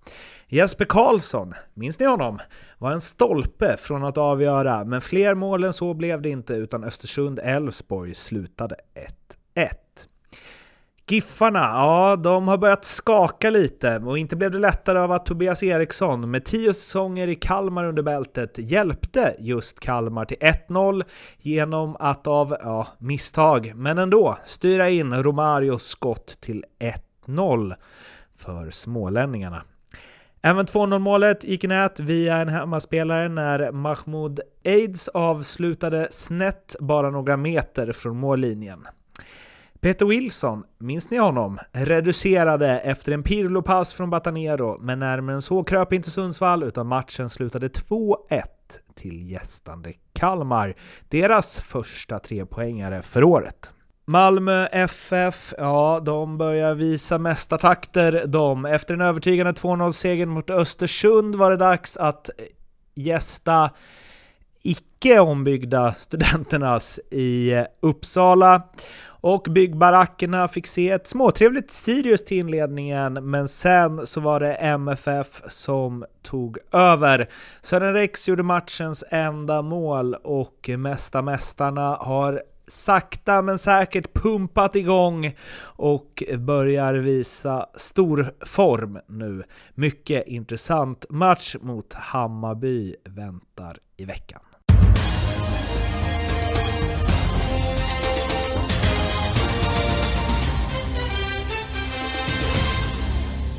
[0.48, 2.40] Jesper Karlsson, minns ni honom?
[2.78, 6.84] Var en stolpe från att avgöra, men fler mål än så blev det inte utan
[6.84, 8.76] Östersund-Elfsborg slutade
[9.56, 9.70] 1-1.
[11.08, 15.64] Giffarna, ja, de har börjat skaka lite och inte blev det lättare av att Tobias
[15.64, 21.04] Eriksson med tio säsonger i Kalmar under bältet hjälpte just Kalmar till 1-0
[21.40, 26.66] genom att av, ja, misstag, men ändå, styra in Romarios skott till
[27.28, 27.76] 1-0
[28.38, 29.64] för smålänningarna.
[30.42, 37.10] Även 2-0 målet gick i nät via en hemmaspelare när Mahmoud Aids avslutade snett bara
[37.10, 38.88] några meter från mållinjen.
[39.82, 41.60] Peter Wilson, minns ni honom?
[41.72, 47.30] Reducerade efter en Pirlo-pass från Batanero, men närmare än så kröp inte Sundsvall utan matchen
[47.30, 48.18] slutade 2-1
[48.96, 50.76] till gästande Kalmar.
[51.10, 53.74] Deras första trepoängare för året.
[54.06, 58.66] Malmö FF, ja, de börjar visa mästartakter de.
[58.66, 62.30] Efter en övertygande 2-0-seger mot Östersund var det dags att
[62.96, 63.70] gästa
[64.62, 68.62] icke ombyggda Studenternas i Uppsala.
[69.22, 75.42] Och byggbarackerna fick se ett småtrevligt Sirius till inledningen, men sen så var det MFF
[75.48, 77.28] som tog över.
[77.62, 85.36] Sören Rex gjorde matchens enda mål och mesta Mästarna har sakta men säkert pumpat igång
[85.62, 89.44] och börjar visa stor form nu.
[89.74, 94.42] Mycket intressant match mot Hammarby väntar i veckan.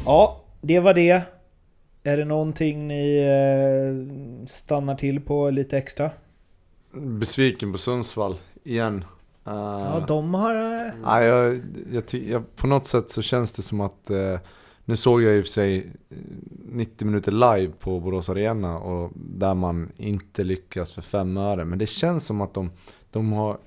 [0.06, 1.22] Ja, det var det.
[2.02, 6.10] Är det någonting ni eh, stannar till på lite extra?
[6.92, 9.04] Besviken på Sundsvall, igen.
[9.48, 10.54] Uh, ja, de har...
[10.54, 10.92] Uh...
[11.04, 11.60] Ja, jag,
[11.92, 14.10] jag, jag, på något sätt så känns det som att...
[14.10, 14.38] Uh,
[14.84, 15.92] nu såg jag i och för sig
[16.68, 21.64] 90 minuter live på Borås Arena och där man inte lyckas för fem öre.
[21.64, 22.70] Men det känns som att de,
[23.10, 23.58] de har...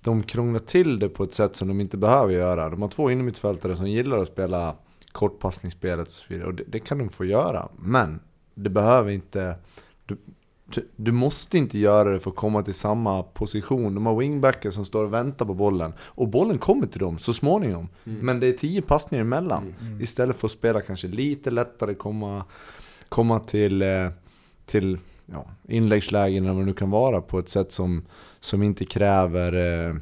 [0.00, 2.70] De krånglar till det på ett sätt som de inte behöver göra.
[2.70, 4.74] De har två innermittfältare som gillar att spela
[5.12, 6.46] kortpassningsspelet och så vidare.
[6.48, 7.68] Och det, det, kan de få göra.
[7.78, 8.20] Men
[8.54, 9.56] det behöver inte...
[10.70, 13.94] Du, du måste inte göra det för att komma till samma position.
[13.94, 15.92] De har wingbackar som står och väntar på bollen.
[16.00, 17.88] Och bollen kommer till dem så småningom.
[18.04, 18.26] Mm.
[18.26, 19.62] Men det är tio passningar emellan.
[19.62, 19.92] Mm.
[19.92, 20.00] mm.
[20.00, 22.44] Istället för att spela kanske lite lättare, komma,
[23.08, 24.08] komma till, eh,
[24.66, 28.06] till ja, inläggslägen eller vad det nu kan vara på ett sätt som,
[28.40, 29.52] som inte kräver
[29.88, 29.94] eh,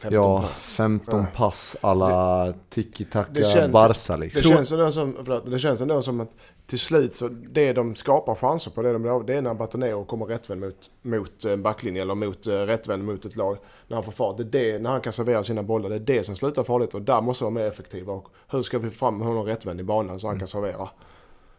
[0.00, 0.74] 15 ja, pass.
[0.76, 4.42] 15 pass alla tiki-taka Barca liksom.
[4.42, 6.30] Det känns, ändå som, förlåt, det känns ändå som att
[6.66, 10.26] till slut så det de skapar chanser på, det, de, det är när Batonero kommer
[10.26, 13.56] rättvänd mot, mot en backlinje eller mot uh, rättvänd mot ett lag.
[13.88, 14.36] När han får fart.
[14.36, 16.94] Det är det, när han kan servera sina bollar, det är det som slutar farligt
[16.94, 18.12] och där måste de vara mer effektiva.
[18.12, 20.88] Och hur ska vi få fram honom rättvänd i banan så han kan servera?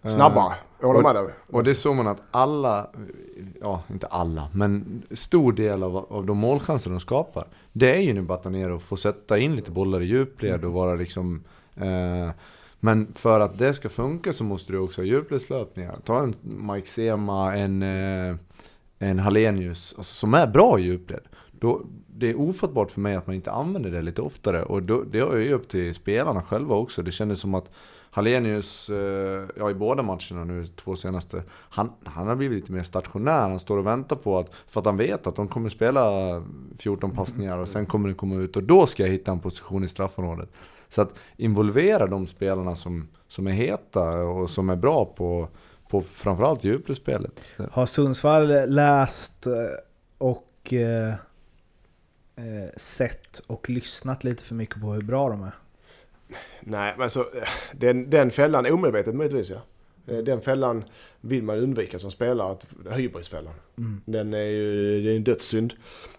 [0.03, 1.33] Snabbare, jag håller med dig.
[1.51, 2.87] Och det såg man att alla,
[3.61, 7.47] ja inte alla, men stor del av, av de målchanser de skapar.
[7.73, 11.43] Det är ju nu Batanero får sätta in lite bollar i djupled och vara liksom...
[11.75, 12.29] Eh,
[12.83, 15.95] men för att det ska funka så måste du också ha djupledslöpningar.
[16.05, 18.35] Ta en Mike Sema, en, eh,
[18.99, 21.23] en Hallenius, alltså, som är bra i djupled.
[21.51, 24.63] Då, det är ofattbart för mig att man inte använder det lite oftare.
[24.63, 27.01] Och då, det är ju upp till spelarna själva också.
[27.01, 27.71] Det kändes som att
[28.13, 32.83] Hallenius, eh, ja i båda matcherna nu, två senaste, han, han har blivit lite mer
[32.83, 33.49] stationär.
[33.49, 36.03] Han står och väntar på att, för att han vet att de kommer spela
[36.77, 39.83] 14 passningar och sen kommer det komma ut och då ska jag hitta en position
[39.83, 40.49] i straffområdet.
[40.89, 45.47] Så att involvera de spelarna som, som är heta och som är bra på,
[45.89, 47.41] på framförallt djupledsspelet.
[47.71, 49.53] Har Sundsvall läst eh,
[50.17, 51.13] och eh,
[52.35, 55.51] eh, sett och lyssnat lite för mycket på hur bra de är?
[56.59, 57.25] Nej, men alltså
[57.73, 59.61] den, den fällan, omedvetet möjligtvis ja.
[60.13, 60.83] Eh, den fällan
[61.21, 62.57] vill man undvika som spelare,
[62.91, 63.53] hybrisfällan.
[63.77, 64.01] Mm.
[64.05, 65.73] Den är ju det är en dödssynd.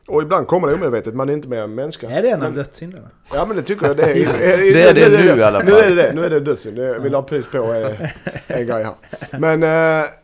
[0.08, 2.10] Och ibland kommer det omedvetet, man är inte mer än människa.
[2.10, 3.10] Är det en av dödssynderna?
[3.34, 4.14] Ja men det tycker jag det är.
[4.72, 5.68] det är det, det nu i alla fall.
[5.68, 6.78] Nu är det det, nu är det en dödssynd.
[6.78, 8.08] Jag vill ha pris på en,
[8.46, 8.94] en grej här.
[9.38, 9.62] Men,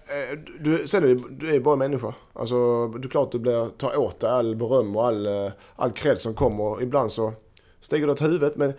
[0.09, 2.15] Eh, Du, sen är du, du är bara människa.
[2.33, 5.91] Alltså, det är klart du blir, tar åt dig all beröm och all, eh, all
[5.91, 6.83] cred som kommer.
[6.83, 7.33] Ibland så
[7.81, 8.57] stiger det åt huvudet.
[8.57, 8.73] Men,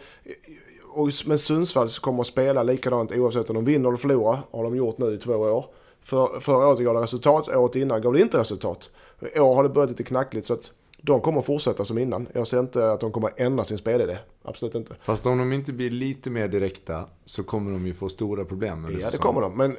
[0.89, 4.39] och, men Sundsvall kommer att spela likadant oavsett om de vinner eller förlorar.
[4.51, 5.65] Har de gjort nu i två år.
[6.01, 8.89] För, förra året gav det resultat, året innan gav det inte resultat.
[9.35, 10.71] I år har det börjat lite knackligt så att
[11.01, 12.27] de kommer att fortsätta som innan.
[12.33, 14.17] Jag ser inte att de kommer att ändra sin spelidé.
[14.43, 14.95] Absolut inte.
[15.01, 18.87] Fast om de inte blir lite mer direkta så kommer de ju få stora problem.
[19.01, 19.57] Ja, det kommer de.
[19.57, 19.77] Men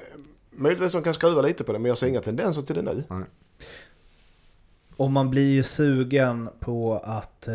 [0.51, 1.79] möjligtvis de kan skruva lite på det.
[1.79, 3.05] Men jag ser inga tendenser till det nu.
[3.09, 3.25] Nej.
[5.01, 7.55] Och man blir ju sugen på att, eh,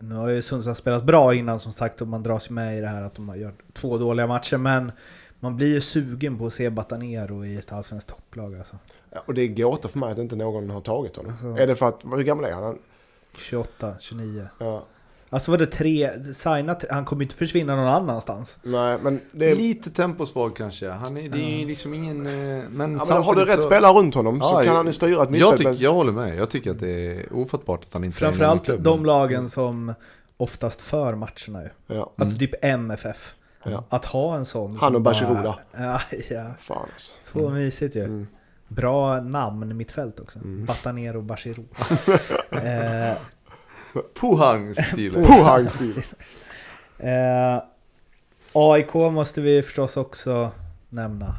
[0.00, 2.80] nu har ju Sundsvall spelat bra innan som sagt och man dras ju med i
[2.80, 4.92] det här att de har gjort två dåliga matcher men
[5.40, 8.78] man blir ju sugen på att se Batanero i ett allsvenskt topplag alltså.
[9.10, 11.32] Ja, och det är gåta för mig att inte någon har tagit honom.
[11.32, 12.62] Alltså- Är det för att, hur gammal är han?
[12.62, 12.78] han?
[13.38, 14.46] 28, 29.
[14.58, 14.84] Ja.
[15.30, 18.58] Alltså var det tre, signat, han kommer ju inte försvinna någon annanstans.
[18.62, 19.54] Nej, men det är...
[19.56, 20.88] Lite temposvag kanske.
[20.90, 22.26] Han är, det är ju liksom ingen...
[22.26, 22.32] eh,
[22.70, 24.86] Men, Ja, men har du rätt så- spelare runt honom så Ja, kan jag- han
[24.86, 25.62] ju styra ett Jag, mittfält.
[25.64, 26.36] men- jag håller med.
[26.36, 29.48] Jag tycker att det är ofattbart att han inte är i någon Framförallt de lagen
[29.48, 29.94] som
[30.36, 31.94] oftast för matcherna ju.
[31.96, 33.34] Ja, Alltså typ MFF.
[33.64, 33.84] ja.
[33.88, 35.54] Att ha en sån Han och där.
[35.76, 36.44] Ja, ja.
[36.58, 37.14] Fan alltså.
[37.22, 38.04] Så mysigt ju.
[38.04, 38.26] Mm.
[38.68, 40.38] Bra namn mitt fält också.
[40.38, 40.64] Mm.
[40.64, 41.64] Batanero Bachirou.
[42.50, 43.16] eh,
[44.20, 45.24] Pohang-stilen.
[45.24, 46.02] Pohang-stil.
[46.98, 47.62] eh,
[48.52, 50.50] AIK måste vi förstås också
[50.88, 51.34] nämna.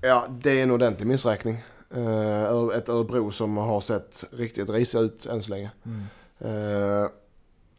[0.00, 1.64] Ja, det är en ordentlig missräkning.
[1.96, 5.70] Uh, ett Örebro som har sett riktigt risigt ut än så länge.
[5.86, 6.02] Mm.
[6.38, 7.08] Eh,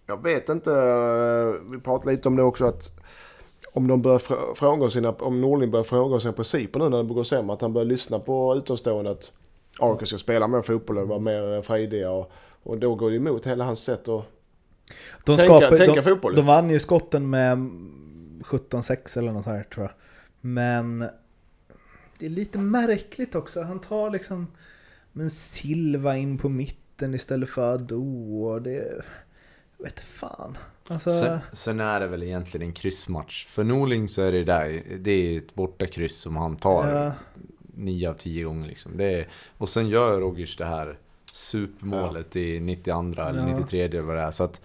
[0.07, 2.99] jag vet inte, eh, vi pratade lite om det också att
[3.73, 7.13] om de börjar frå- frångå sina, om Norling börjar frångå sina principer nu när det
[7.13, 9.31] går sämre, att han börjar lyssna på utomstående att
[9.79, 12.31] AIK ska spela mer fotboll och vara mer frejdiga och,
[12.65, 14.25] och då går det emot hela hans sätt att
[15.23, 16.35] De, tänka, skapar, tänka de, fotboll.
[16.35, 17.57] de vann ju skotten med
[18.41, 19.93] 17-6 eller något så här tror jag.
[20.41, 20.99] Men
[22.19, 23.61] det är lite märkligt också.
[23.61, 24.47] Han tar liksom
[25.11, 29.01] men Silva in på mitten istället för Ado och det...
[29.77, 30.57] Vet fan.
[30.87, 33.45] Alltså, Sen, sen är det väl egentligen en kryssmatch.
[33.45, 37.11] För Norling så är det där, det är ett bortakryss som han tar ja,
[37.73, 38.97] nio av tio gånger liksom.
[38.97, 40.97] Det är, och sen gör Rogers det här
[41.35, 43.45] supermålet i 92 eller Ja.
[43.45, 44.31] 93 eller vad det är.
[44.31, 44.61] Så att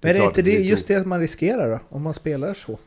[0.00, 1.96] men är det klart inte det, blir just det att man riskerar då?
[1.96, 2.78] Om man spelar så?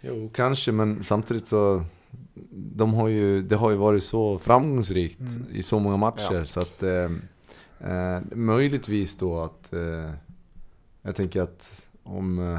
[0.00, 1.84] Jo, kanske, men samtidigt så...
[2.50, 5.46] De har ju, det har ju varit så framgångsrikt Mm.
[5.52, 6.44] i så många matcher Ja.
[6.44, 6.82] så att...
[6.82, 7.10] Eh,
[7.90, 9.72] eh, möjligtvis då att...
[9.72, 10.10] Eh,
[11.02, 12.58] jag tänker att om, eh,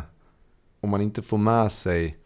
[0.82, 2.18] om man inte får med sig...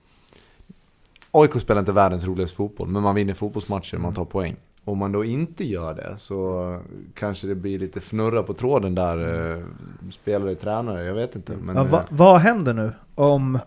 [1.32, 4.56] AIK spelar inte världens roligaste fotboll, men man vinner fotbollsmatcher och man tar poäng.
[4.86, 6.80] Om man då inte gör det så
[7.14, 9.52] kanske det blir lite fnurra på tråden där.
[9.58, 9.64] Eh,
[10.12, 11.54] spelare, tränare, jag vet inte.
[11.62, 12.92] Men, Ja, va, eh, vad händer nu?
[13.16, 13.60] Om,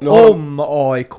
[0.00, 1.14] om AIK,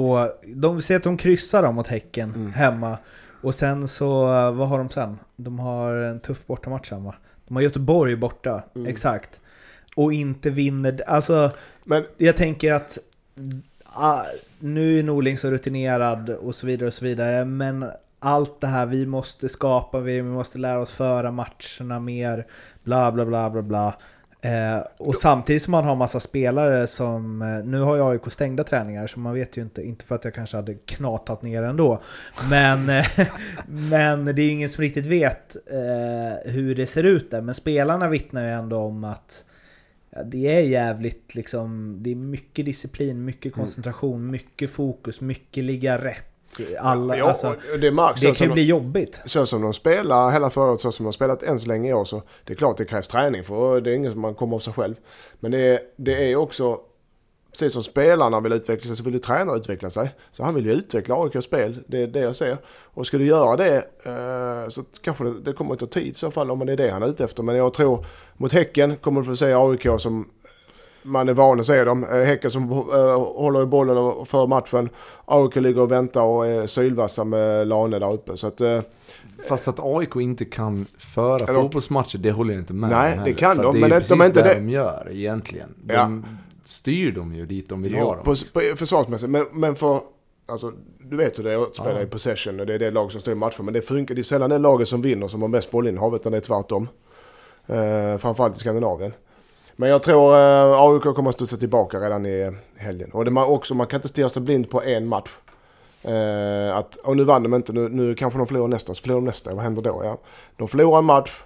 [0.55, 2.51] de ser att de kryssar dem mot Häcken Mm.
[2.53, 2.97] hemma.
[3.41, 5.17] Och sen så, eh, vad har de sen?
[5.35, 7.13] De har en tuff bortamatch va?
[7.47, 8.87] De har Göteborg borta, Mm.
[8.87, 9.39] exakt.
[9.95, 11.51] Och inte vinner, alltså
[11.85, 12.97] Men jag tänker att
[13.83, 14.21] ah,
[14.59, 17.45] nu är Norling så rutinerad och så vidare och så vidare.
[17.45, 17.85] Men
[18.19, 22.47] allt det här vi måste skapa, vi måste lära oss föra matcherna mer,
[22.83, 23.95] bla bla bla bla bla.
[24.41, 28.63] Eh, och samtidigt som man har massa spelare som, eh, nu har ju AIK stängda
[28.63, 32.01] träningar så man vet ju inte, inte för att jag kanske hade knatat ner ändå.
[32.49, 33.05] Men, eh,
[33.67, 37.41] men det är ju ingen som riktigt vet eh, hur det ser ut där.
[37.41, 39.43] Men spelarna vittnar ju ändå om att
[40.09, 45.97] Ja, det är jävligt liksom, det är mycket disciplin, mycket koncentration, mycket fokus, mycket ligga
[45.97, 46.36] rätt.
[46.79, 49.19] Alla, ja, alltså, det märks det kan ju de- bli jobbigt.
[49.25, 51.89] Så som de spelar hela förra året, så som de har spelat än så länge
[51.89, 54.35] i år så det är klart det krävs träning för det är inget som man
[54.35, 54.95] kommer av sig själv.
[55.39, 56.79] Men det är, det är också,
[57.51, 60.09] precis som spelarna vill utveckla sig så vill ju tränaren utveckla sig.
[60.31, 62.57] Så han vill ju utveckla AIKs spel, det är det jag ser.
[62.93, 66.31] Och du göra det eh, så kanske det, det kommer att ta tid i så
[66.31, 67.43] fall om det är det han är ute efter.
[67.43, 68.05] Men jag tror
[68.37, 70.29] mot Häcken kommer du få se AIK som
[71.07, 72.03] man är van att se dem.
[72.03, 74.89] Eh, Häcken som eh, håller i bollen och för matchen.
[75.25, 78.37] AIK ligger och väntar och är sylvassa med Lane där uppe.
[78.37, 78.79] Så att, eh,
[79.47, 83.33] Fast att AIK inte kan föra Eller- fotbollsmatcher, det håller jag inte med Nej, det
[83.33, 85.69] kan de, det men det- de är inte det de gör egentligen.
[85.83, 86.09] De Ja.
[86.65, 88.23] styr dem ju dit de vill ha Jo, dem.
[88.23, 88.35] på,
[88.69, 89.29] på försvarsmässigt.
[89.31, 89.99] Men, men för...
[90.49, 92.01] Alltså, du vet hur det är att spela Ja.
[92.01, 93.65] i possession och det är det lag som styr matchen.
[93.65, 94.15] Men det funkar.
[94.15, 96.87] Det är sällan det laget som vinner som har bäst bollinnehav utan det är tvärtom.
[97.69, 99.13] Uh, framförallt i Skandinavien.
[99.79, 103.11] Men jag tror eh, uh, AIK kommer att studsa tillbaka redan i helgen.
[103.11, 105.29] Och det man också, man kan inte stirra sig blind på en match.
[106.03, 109.21] Eh, att, och nu vann de inte, nu, nu kanske de förlorar nästa, så förlorar
[109.21, 109.55] de nästa.
[109.55, 110.01] Vad händer då?
[110.03, 110.17] Ja.
[110.55, 111.43] De förlorar en match,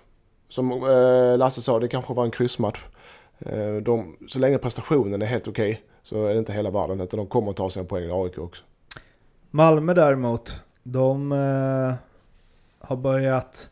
[0.49, 2.85] som eh, Lasse sa, det kanske var en kryssmatch.
[3.39, 7.17] Eh, de, så länge prestationen är helt okej så är det inte hela världen, utan
[7.17, 8.63] de kommer att ta sina poäng i AIK också.
[9.51, 11.93] Malmö däremot, de, eh,
[12.87, 13.69] har börjat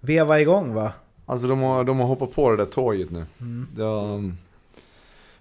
[0.00, 0.92] veva igång va?
[1.30, 3.24] Alltså de har, de har hoppat på det där tåget nu.
[3.40, 3.66] Mm.
[3.74, 4.32] Det,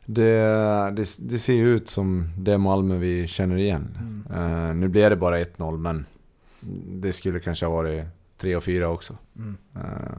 [0.05, 3.97] det, det, det ser ju ut som det Malmö vi känner igen.
[4.31, 4.69] Mm.
[4.69, 6.05] Eh, nu blev det bara 1-0 men
[7.01, 8.05] det skulle kanske ha varit
[8.38, 9.17] 3 och 4 också.
[9.35, 9.57] Mm.
[9.75, 10.17] Eh,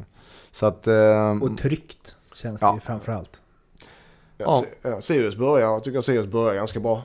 [0.51, 0.87] så att...
[0.87, 2.69] eh, Och tryggt känns Ja.
[2.71, 3.41] det ju framförallt.
[4.39, 5.01] Ja, Ja.
[5.01, 7.03] Sirius börjar, jag tycker Sirius börjar ganska bra.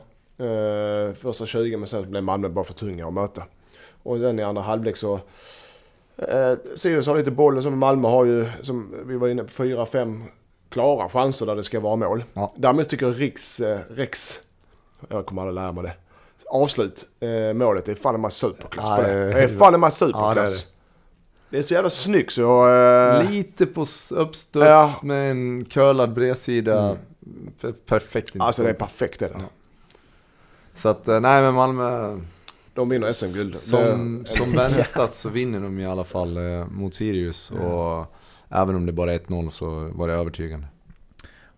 [1.15, 3.43] Första 20 men sen blev Malmö bara för tunga att möta.
[4.03, 5.19] Och den i andra halvlek så...
[6.17, 9.85] Eh, Sirius har lite bollen som Malmö har ju, som vi var inne på, fyra,
[9.85, 10.23] fem
[10.69, 12.23] klara chanser där det ska vara mål.
[12.33, 12.53] Ja.
[12.57, 14.39] Därmed tycker jag Riks, eh, Rex,
[15.09, 15.93] jag kommer aldrig lära mig det.
[16.49, 19.07] Avslut, eh, målet, det är fan en massa superklass Ja, på det.
[19.13, 20.67] det är- Det fan en massa Ja, det är superklass.
[21.49, 22.69] det, är så jävla snyggt så...
[22.73, 24.93] Eh, Lite på uppstuds Ja.
[25.03, 26.79] med en curlad bredsida.
[26.83, 26.97] Mm.
[27.61, 29.35] Per- Perfekt alltså det är perfekt det där.
[29.39, 29.45] Ja.
[30.75, 32.17] Så att, eh, nej men Malmö...
[32.73, 33.55] De vinner SM-guld.
[33.55, 37.51] Som, Det- som väntat så vinner de i alla fall eh, mot Sirius.
[37.51, 38.05] Och
[38.49, 40.67] även om det bara är 1-0 så var det övertygande.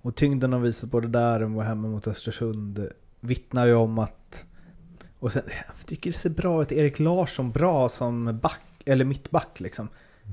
[0.02, 2.90] Och tyngden de visat både där och hemma mot Östersund
[3.20, 4.44] vittnar ju om att...
[5.20, 6.72] Och sen, jag tycker det ser bra ut.
[6.72, 9.88] Erik Larsson bra som back, eller mittback liksom.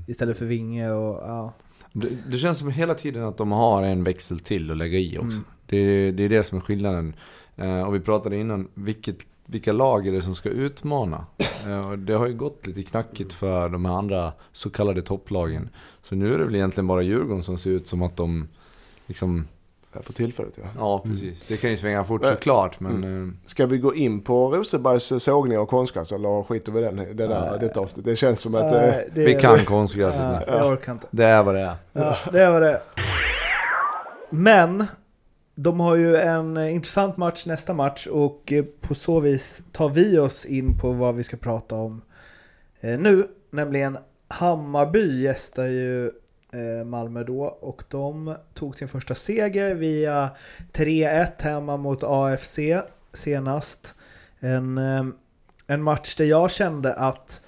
[0.07, 1.53] Istället för Vinge och ja.
[1.93, 5.17] Det, det känns som hela tiden att de har en växel till att lägga i
[5.17, 5.37] också.
[5.37, 5.43] Mm.
[5.67, 7.15] Det, det är det som är skillnaden.
[7.55, 9.17] Eh, och vi pratade innan, vilket,
[9.53, 11.25] vilka lag är det som ska utmana?
[11.67, 15.69] Eh, och det har ju gått lite knackigt för de här andra så kallade topplagen.
[16.01, 18.47] Så nu är det väl egentligen bara Djurgården som ser ut som att de
[19.07, 19.47] liksom...
[20.01, 20.63] För tillfället ja.
[20.77, 21.43] Ja, precis.
[21.45, 23.27] Det kan ju svänga fort Men- såklart, men...
[23.29, 26.95] eh, Ska vi gå in på Rosenbergs sågning av konstgräs eller skiter vi i den,
[26.95, 28.05] det där, detta avsnitt?
[28.05, 28.63] Det känns som att...
[28.73, 30.45] Eh, det- Vi kan konstgräset Ja, nu.
[30.47, 31.07] jag orkar inte.
[31.11, 31.75] Det är vad det är.
[31.93, 32.81] Ja, det var det.
[34.29, 34.85] Men
[35.55, 39.89] de har ju en eh, intressant match nästa match och eh, på så vis tar
[39.89, 42.01] vi oss in på vad vi ska prata om
[42.79, 43.27] eh, nu.
[43.49, 43.97] Nämligen
[44.27, 46.11] Hammarby gästar ju
[46.85, 50.29] Malmö då och de tog sin första seger via
[50.73, 52.59] 3-1 hemma mot AFC
[53.13, 53.95] senast.
[54.39, 54.77] En,
[55.67, 57.42] en match där jag kände att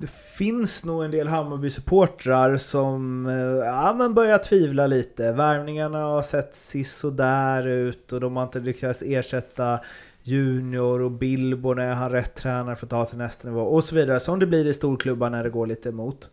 [0.00, 5.32] det finns nog en del Hammarby-supportrar som eh, ja, men börjar tvivla lite.
[5.32, 9.80] Värvningarna har sett sisådär ut och de har inte lyckats ersätta
[10.22, 13.94] Junior och Bilbo när han rätt tränare för att ta till nästa nivå och så
[13.94, 14.20] vidare.
[14.20, 16.30] Som det blir i storklubbar när det går lite emot.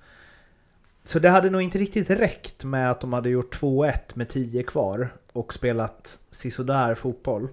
[1.04, 4.64] Så det hade nog inte riktigt räckt med att de hade gjort 2-1 med 10
[4.64, 7.48] kvar och spelat sisådär fotboll.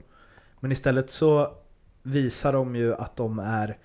[0.60, 1.52] Men istället så
[2.02, 3.76] visar de ju att de är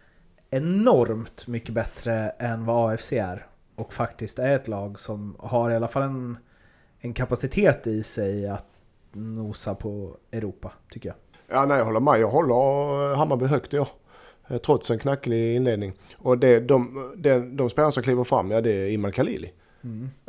[0.49, 3.45] enormt mycket bättre än vad AFC är.
[3.75, 6.37] Och faktiskt är ett lag som har i alla fall en,
[6.99, 8.65] en kapacitet i sig att
[9.11, 11.15] nosa på Europa, tycker jag.
[11.57, 12.19] ja, nej, jag håller med.
[12.19, 13.87] Jag håller Hammarby högt ja.
[14.65, 15.93] Trots en knacklig inledning.
[16.17, 19.51] Och det, de, de, de spelare som kliver fram, ja det är Iman Khalili.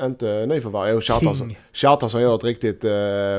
[0.03, 0.89] Inte nyförvärv.
[0.89, 1.55] Jo, Kjartansson.
[1.73, 2.91] Kjartansson gör ett riktigt eh,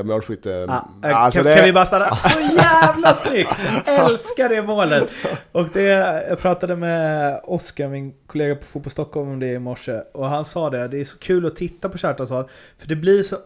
[0.04, 0.66] målskytte.
[0.68, 2.16] Ah, Alltså, kan, det- kan vi bara stanna?
[2.16, 3.50] Så jävla snyggt!
[3.86, 5.10] Älskar det målet!
[5.52, 5.82] Och det,
[6.28, 10.00] jag pratade med Oskar, min kollega på Fotboll Stockholm, om det i morse.
[10.14, 12.44] Och han sa det, det är så kul att titta på Kjartansson.
[12.78, 13.36] För det blir så...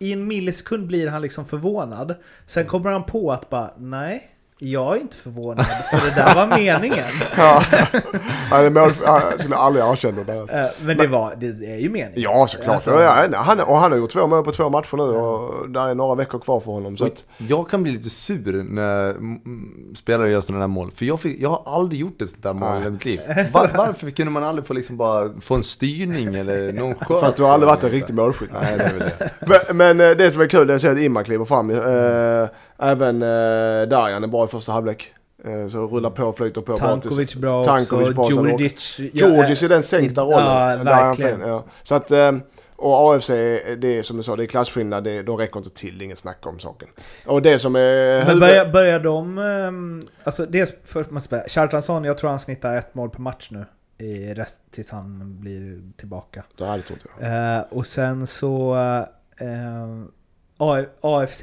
[0.00, 2.14] I en millisekund blir han liksom förvånad.
[2.46, 4.28] Sen kommer han på att bara, nej.
[4.58, 7.04] Jag är inte förvånad, för det där var meningen.
[7.36, 7.62] Ja,
[8.70, 10.64] det jag skulle aldrig ha erkänt det där.
[10.64, 12.12] Eh, Men det, var, det är ju meningen.
[12.16, 12.74] Ja, såklart.
[12.74, 15.88] Alltså- ja, han, och han har gjort två mål på två matcher nu och där
[15.88, 16.96] är några veckor kvar för honom.
[16.96, 19.40] Så att, Jag kan bli lite sur när mm,
[19.96, 20.90] spelare gör sådana där mål.
[20.90, 23.20] För jag, fick, jag har aldrig gjort ett sånt där mål i mitt liv.
[23.52, 27.06] Var, varför kunde man aldrig få, liksom bara få en styrning eller någon sköt?
[27.20, 28.50] för att du har aldrig varit en riktig målskytt.
[28.62, 29.30] Nej, det är väl det.
[29.68, 31.70] Men, men eh, det som är kul det är att se att Imma kliver fram.
[31.70, 32.48] Eh,
[32.82, 35.14] även eh, Darjan är bra i första halvlek.
[35.44, 36.78] Eh, så rullar på flyter på.
[36.78, 38.98] Tankovic bra också, Tankovic bra, så han Djurdjic...
[39.12, 40.38] Georgis i den sänkta rollen.
[40.78, 41.38] Ja, verkligen.
[41.40, 41.64] fin, ja.
[41.82, 42.32] Så att, eh,
[42.76, 45.04] och AFC, det är som du sa, det är klasskillnad.
[45.04, 46.88] Det, de räcker inte till, det är inget snack om saken.
[47.26, 48.26] Och det som är...
[48.26, 49.38] Men börjar, börjar de...
[49.38, 53.48] ehm, Alltså dels först måste jag Kjartansson, jag tror han snittar ett mål per match
[53.50, 53.64] nu.
[53.98, 56.42] I rest tills han blir tillbaka.
[56.58, 57.56] Det hade trott jag.
[57.56, 58.74] Eh, och sen så...
[59.40, 60.02] eh,
[60.58, 61.42] A- AFC,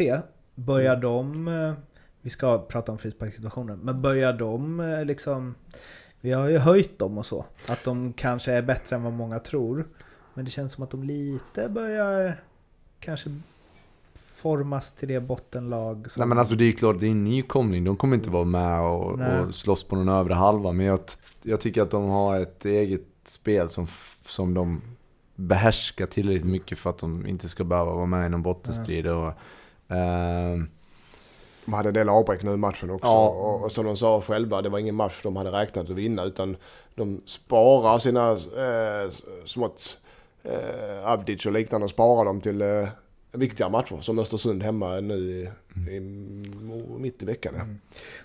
[0.65, 1.47] börjar de...
[1.47, 1.73] eh,
[2.21, 5.55] vi ska prata om frisparkssituationen, men börjar de eh, liksom...
[6.21, 7.45] Vi har ju höjt dem och så.
[7.69, 9.87] Att de kanske är bättre än vad många tror.
[10.33, 12.43] Men det känns som att de lite börjar
[12.99, 13.29] kanske
[14.13, 16.21] formas till det bottenlag som...
[16.21, 17.83] Nej men alltså det är ju klart, det är en nykomling.
[17.83, 20.71] De kommer inte vara med och, och slåss på någon övre halva.
[20.71, 20.99] Men jag,
[21.41, 23.87] jag tycker att de har ett eget spel som,
[24.25, 24.81] som de
[25.35, 29.07] behärskar tillräckligt mycket för att de inte ska behöva vara med i någon bottenstrid.
[29.07, 29.33] Och,
[31.65, 33.07] De hade en del avbräck nu i matchen också.
[33.07, 33.29] Ja.
[33.29, 36.23] Och, och som de sa själva, det var ingen match de hade räknat att vinna.
[36.23, 36.57] Utan
[36.95, 39.11] de sparar sina eh,
[39.45, 39.97] smått
[40.43, 42.87] eh, Avdic och liknande, sparar dem till eh,
[43.31, 44.01] viktiga matcher.
[44.01, 45.49] Som Östersund hemma nu i,
[45.91, 45.99] i,
[46.99, 47.53] mitt i veckan.
[47.57, 47.65] Ja.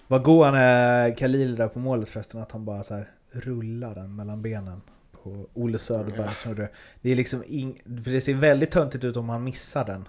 [0.06, 3.94] Vad god han är, Khalil där på målet förresten, att han bara så här rullar
[3.94, 4.82] den mellan benen
[5.22, 6.70] på Olle Söderberg gjorde det.
[7.02, 10.08] Det är liksom ing, för det ser väldigt töntigt ut om han missar den.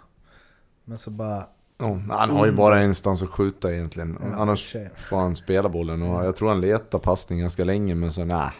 [0.86, 1.48] Men så bara...
[1.78, 4.18] Ja, han har ju bara instans att skjuta egentligen.
[4.22, 8.12] Ja, Annars får han spela bollen och jag tror han letar passning ganska länge men
[8.12, 8.52] sen nej.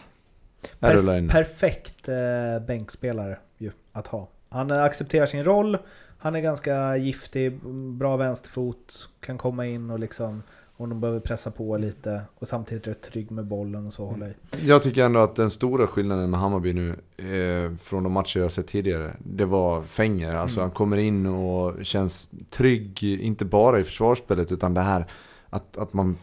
[0.80, 4.28] Perf- perfekt eh, bänkspelare ju att ha.
[4.48, 5.78] Han eh, accepterar sin roll,
[6.18, 7.60] han är ganska giftig,
[7.98, 10.42] bra vänsterfot, kan komma in och liksom
[10.76, 14.28] om de behöver pressa på lite och samtidigt är trygg med bollen och så hålla
[14.28, 14.32] i.
[14.64, 18.52] Jag tycker ändå att den stora skillnaden med Hammarby nu, eh, från de matcher jag
[18.52, 20.34] sett tidigare, det var Fenger.
[20.34, 25.06] Alltså han kommer in och känns trygg, inte bara i försvarsspelet, utan det här
[25.50, 26.16] att, att man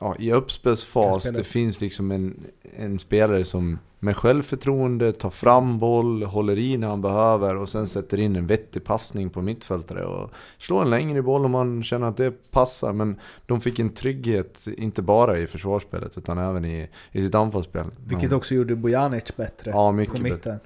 [0.00, 2.40] ja, i uppspelsfas, det finns liksom en,
[2.76, 7.86] en spelare som med självförtroende tar fram boll, håller i när han behöver och sen
[7.86, 12.06] sätter in en vettig passning på mittfältare och slår en längre boll om man känner
[12.06, 12.92] att det passar.
[12.92, 17.86] Men de fick en trygghet, inte bara i försvarsspelet utan även i, i sitt anfallsspel.
[18.06, 20.30] Vilket också gjorde Bojanic bättre Ja, på mycket bättre.
[20.30, 20.58] mitten.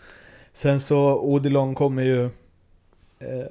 [0.52, 2.24] Sen så Odilon kommer ju
[3.18, 3.46] eh,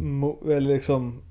[0.00, 1.22] mo, liksom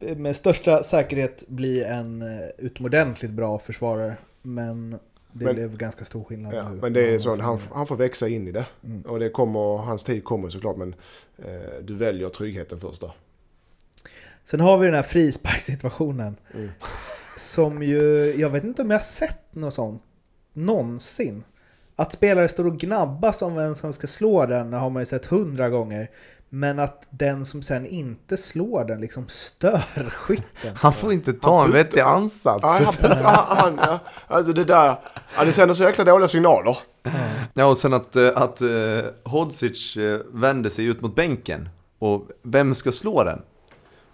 [0.00, 2.28] eh, med största säkerhet bli en eh,
[2.58, 4.16] utomordentligt bra försvarare.
[4.42, 4.98] Men
[5.38, 6.54] det Men- blev ganska stor skillnad.
[6.54, 6.78] Ja, nu.
[6.80, 8.66] men det är så, han, han får växa in i det.
[8.84, 9.02] Mm.
[9.02, 10.94] Och det kommer, hans tid kommer såklart men
[11.38, 11.44] eh,
[11.82, 13.12] du väljer tryggheten först där.
[14.44, 16.36] Sen har vi den här frisparkssituationen.
[16.54, 16.68] Mm.
[17.38, 20.02] Som ju, jag vet inte om jag har sett något sånt
[20.52, 21.44] någonsin.
[21.96, 25.26] Att spelare står och gnabbas om vem som ska slå den har man ju sett
[25.26, 26.10] hundra gånger.
[26.48, 30.74] Men att den som sen inte slår den liksom stör skytten.
[30.76, 32.60] Han får inte ta en vettig ansats.
[32.62, 34.98] Ja, han, han, han, alltså det där,
[35.36, 36.78] ja, det sänder så jäkla dåliga signaler.
[37.54, 38.68] Ja, och sen att, eh, att eh,
[39.24, 41.68] Hodzic eh, vänder sig ut mot bänken.
[41.98, 43.42] Och vem ska slå den?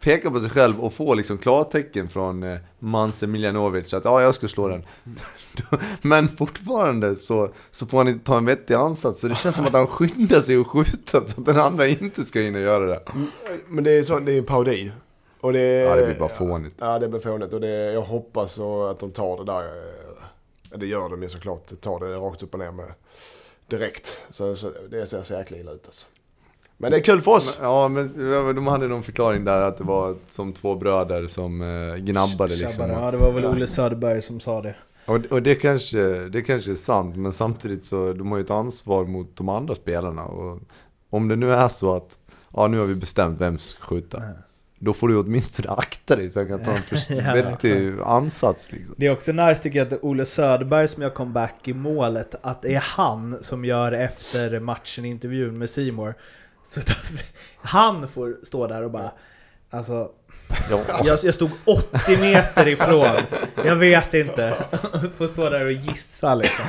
[0.02, 4.34] Pekar på sig själv och får liksom klartecken från eh, Mans Miljanovic att ja, jag
[4.34, 4.84] ska slå den.
[6.02, 9.20] Men fortfarande så, så får han inte ta en vettig ansats.
[9.20, 12.22] Så det känns som att han skyndar sig att skjuta så att den andra inte
[12.24, 13.02] ska hinna göra det.
[13.68, 14.92] Men det är, så, det är en parodi.
[15.40, 16.76] Och det, Ja, det blir bara fånigt.
[16.78, 17.52] Ja, det blir fånigt.
[17.52, 19.62] Och det, jag hoppas att de tar det där.
[19.62, 21.80] eh, det gör de ju såklart.
[21.80, 22.92] Tar det rakt upp och ner med
[23.66, 24.22] direkt.
[24.30, 26.06] Så, så det ser så jäkla illa ut alltså.
[26.76, 27.58] Men det är kul för oss.
[27.62, 28.12] Ja, men
[28.54, 32.90] de hade någon förklaring där att det var som två bröder som eh, gnabbade liksom.
[32.90, 34.74] Ja, det var väl Olle Söderberg som sa det.
[35.06, 38.50] Och, och det, kanske, det kanske är sant, men samtidigt så de har ju ett
[38.50, 40.24] ansvar mot de andra spelarna.
[40.24, 40.60] Och
[41.10, 42.18] om det nu är så att
[42.52, 44.18] ja, nu har vi bestämt vem som ska skjuta.
[44.18, 44.32] Ja.
[44.78, 48.94] Då får du åtminstone akta dig så jag kan ta en vettig ansats liksom.
[48.98, 52.62] Det är också nice tycker jag att Olle Söderberg som gör comeback i målet, att
[52.62, 56.14] det är han som gör efter matchen intervjun med Simor.
[56.62, 57.18] Så då-
[57.56, 59.10] han får stå där och bara
[59.70, 60.10] Alltså,
[60.70, 60.80] Ja.
[61.04, 63.06] jag, jag stod 80 meter ifrån.
[63.64, 64.54] Jag vet inte.
[65.16, 66.64] Får stå där och gissa liksom.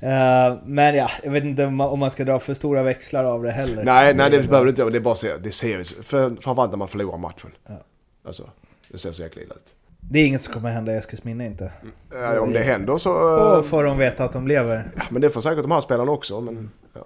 [0.00, 3.24] Eh, men ja, jag vet inte om man, om man ska dra för stora växlar
[3.24, 3.84] av det heller.
[3.84, 4.90] Nej, nej det behöver du inte.
[4.90, 7.50] Det är bara se, det ser för, framförallt när man förlorar matchen.
[7.66, 7.82] Ja.
[8.26, 8.50] Alltså,
[8.88, 9.72] det ser så jäkla illa ut.
[10.00, 11.72] Det är inget som kommer hända i Eskilsminne inte.
[12.12, 13.12] Ja, om det händer så...
[13.12, 14.90] Och eh, får de veta att de lever.
[14.96, 16.40] ja, men det får säkert de här spelarna också.
[16.40, 17.04] Men ja,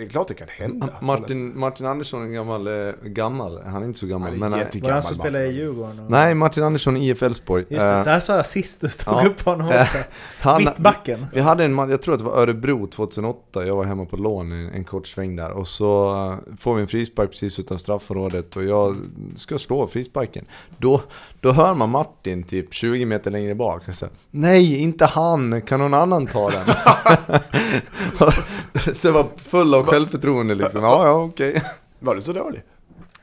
[0.00, 0.88] det är klart det kan hända.
[1.00, 4.28] Martin, Martin Andersson är gammal, eh, gammal, han är inte så gammal.
[4.28, 5.52] Han är men, eh, jätte- Var det han som spelade i.
[5.52, 6.00] Djurgården?
[6.04, 7.62] och- nej, Martin Andersson IF Elfsborg.
[7.68, 9.26] Just det, Eh, så här sa jag sist du stod ja.
[9.26, 9.98] upp honom Eh, också.
[10.40, 11.26] han, Mittbacken.
[11.32, 14.52] Vi hade en jag tror att det var Örebro 2008, jag var hemma på lån
[14.52, 15.50] en, en kort sväng där.
[15.50, 16.14] Och så
[16.58, 18.96] får vi en frispark precis utan straffområdet och jag
[19.36, 20.44] ska slå frisparken.
[20.78, 21.02] Då,
[21.40, 23.82] då hör man Martin typ 20 meter längre bak.
[23.94, 25.62] Säger, Nej, inte han!
[25.62, 26.64] Kan någon annan ta den?
[28.94, 30.82] så jag var full av självförtroende liksom.
[30.82, 31.62] Ja, ja, okej.
[31.98, 32.64] Var det så dåligt?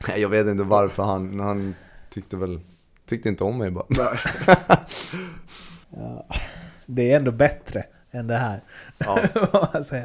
[0.08, 1.74] Nej, Jag vet inte varför han, han
[2.10, 2.60] tyckte väl,
[3.06, 3.86] tyckte inte om mig bara.
[5.90, 6.26] Ja,
[6.86, 8.60] det är ändå bättre än det här.
[8.98, 9.20] Ja.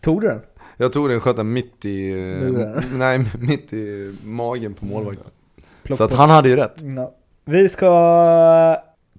[0.00, 0.40] Tog du den?
[0.76, 2.12] Jag tog den, sköt den mitt i,
[2.92, 5.30] nej, mitt i magen på målvakten.
[5.82, 6.82] Plock Så att han hade ju rätt.
[6.96, 7.14] Ja.
[7.44, 7.88] Vi ska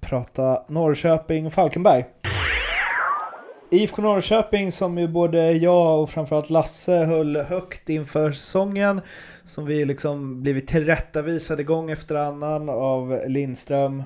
[0.00, 2.04] prata Norrköping-Falkenberg.
[3.72, 9.00] IFK Norrköping som ju både jag och framförallt Lasse höll högt inför säsongen.
[9.44, 14.02] Som vi liksom blivit tillrättavisade gång efter annan av Lindström.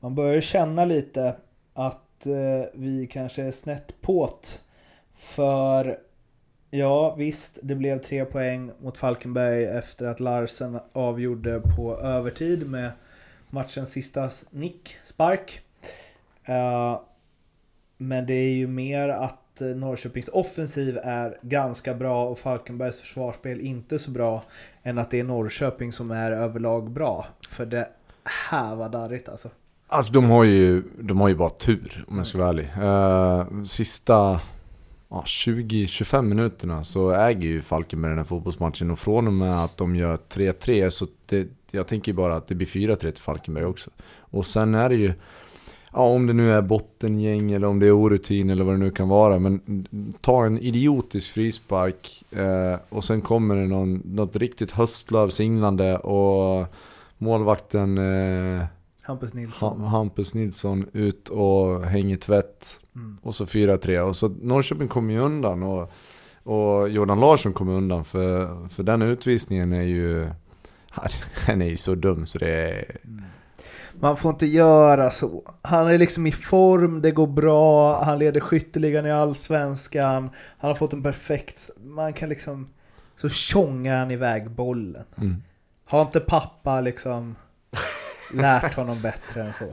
[0.00, 1.36] Man börjar känna lite
[1.74, 4.62] att eh, vi kanske är snett påt.
[5.16, 5.98] För
[6.70, 12.90] ja, visst, det blev tre poäng mot Falkenberg efter att Larsen avgjorde på övertid med
[13.50, 15.60] matchens sista nick, spark.
[16.44, 16.98] Eh,
[17.96, 23.60] men det är ju mer att eh, Norrköpings offensiv är ganska bra och Falkenbergs försvarsspel
[23.60, 24.44] inte så bra.
[24.82, 27.26] Än att det är Norrköping som är överlag bra.
[27.48, 27.88] För det
[28.24, 29.48] här var darrigt alltså.
[29.86, 32.70] Alltså de har ju, de har ju bara tur om jag ska vara ärlig.
[32.78, 34.40] Uh, sista
[35.08, 39.76] ja, 20-25 minuterna så äger ju Falkenberg den här fotbollsmatchen och från och med att
[39.76, 43.64] de gör 3-3 så det, jag tänker ju bara att det blir 4-3 till Falkenberg
[43.64, 43.90] också.
[44.18, 45.12] Och sen är det ju,
[45.94, 48.90] ja om det nu är bottengäng eller om det är orutin eller vad det nu
[48.90, 49.86] kan vara, men
[50.20, 56.66] ta en idiotisk frispark eh, och sen kommer det någon, något riktigt höstlöv singlande och
[57.18, 58.64] målvakten eh,
[59.06, 59.80] Hampus Nilsson.
[59.80, 62.80] Hampus Nilsson ut och hänger tvätt.
[62.96, 63.18] Mm.
[63.22, 63.98] Och så 4-3.
[63.98, 65.62] Och så Norrköping kommer ju undan.
[65.62, 65.92] Och,
[66.42, 68.04] och Jordan Larsson kommer undan.
[68.04, 70.30] För, för den utvisningen är ju...
[71.46, 72.96] Den är ju så dum så det är...
[74.00, 75.42] Man får inte göra så.
[75.62, 80.30] Han är liksom i form, det går bra, han leder skytteligan i allsvenskan.
[80.58, 81.70] Han har fått en perfekt...
[81.84, 82.68] Man kan liksom...
[83.16, 85.04] Så tjongar han iväg bollen.
[85.16, 85.42] Mm.
[85.86, 87.36] Har inte pappa liksom
[88.34, 89.64] lärt honom bättre än så.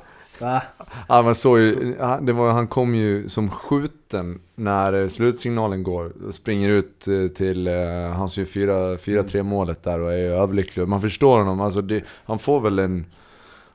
[0.41, 0.63] Va?
[1.07, 6.13] Ja, man såg ju, det var, han kom ju som skjuten när slutsignalen går.
[6.27, 7.73] Och springer ut eh, till, eh,
[8.15, 10.87] han ser 4-3 målet där och är överlycklig.
[10.87, 13.05] Man förstår honom, alltså det, han får väl en,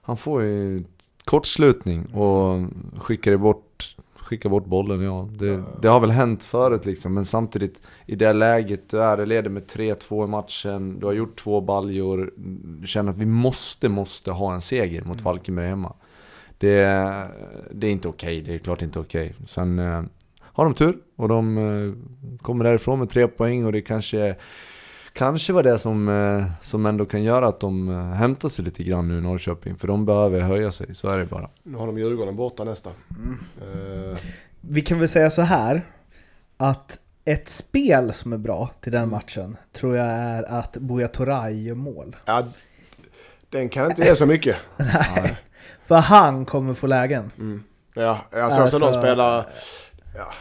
[0.07, 0.85] han får ju
[1.25, 2.69] kortslutning och
[3.03, 5.29] skickar bort skicka bort bollen, ja.
[5.39, 9.27] Det, det, har väl hänt förut liksom, men samtidigt i det läget du är, du
[9.27, 12.33] leder med 3-2 i matchen, du har gjort två baljor,
[12.81, 15.19] du känner att vi måste, måste ha en seger mot mm.
[15.19, 15.93] Falkenberg hemma.
[16.59, 16.85] Det,
[17.71, 18.53] det är inte okej, okay.
[18.53, 19.27] det är klart inte okej.
[19.35, 19.47] Okay.
[19.47, 20.03] Sen eh,
[20.41, 24.37] har de tur och de eh, kommer därifrån med tre poäng och det kanske
[25.17, 28.83] kanske var det som, eh, som ändå kan göra att de eh, hämtar sig lite
[28.83, 29.77] grann nu i Norrköping.
[29.77, 31.51] För de behöver höja sig, så är det bara.
[31.63, 32.91] Nu har de Djurgården borta nästa.
[33.17, 33.39] Mm.
[34.11, 34.19] Uh.
[34.61, 35.83] Vi kan väl säga så här.
[36.57, 41.63] Att ett spel som är bra till den matchen tror jag är att Buya Toray
[41.63, 42.17] gör mål.
[42.25, 42.45] Ja,
[43.51, 44.57] den kan inte ge så mycket.
[44.77, 45.37] Nej,
[45.85, 47.31] för han kommer få lägen.
[47.39, 47.63] Mm.
[47.95, 49.47] Ja, alltså, alltså de spelar...
[50.17, 50.33] Ja.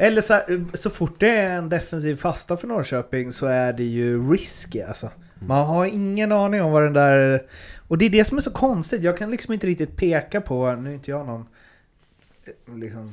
[0.00, 3.84] Eller så, här, så fort det är en defensiv fasta för Norrköping så är det
[3.84, 5.06] ju risky alltså.
[5.06, 5.48] Mm.
[5.48, 7.42] Man har ingen aning om vad den där...
[7.88, 9.02] Och det är det som är så konstigt.
[9.02, 11.46] Jag kan liksom inte riktigt peka på, nu är inte jag någon
[12.44, 13.12] eh, liksom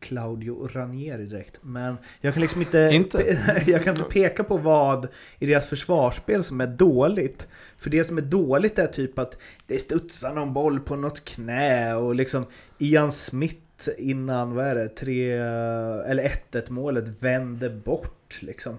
[0.00, 1.58] Claudio Ranieri direkt.
[1.62, 3.38] Men jag kan liksom inte, inte?
[3.66, 5.08] jag kan inte peka på vad
[5.38, 7.48] i deras försvarsspel som är dåligt.
[7.78, 11.94] För det som är dåligt är typ att det studsar någon boll på något knä
[11.94, 12.46] och liksom
[12.78, 13.56] Ian Smith
[13.88, 18.78] innan, vad är det, tre, eller 1-1 målet vänder bort liksom.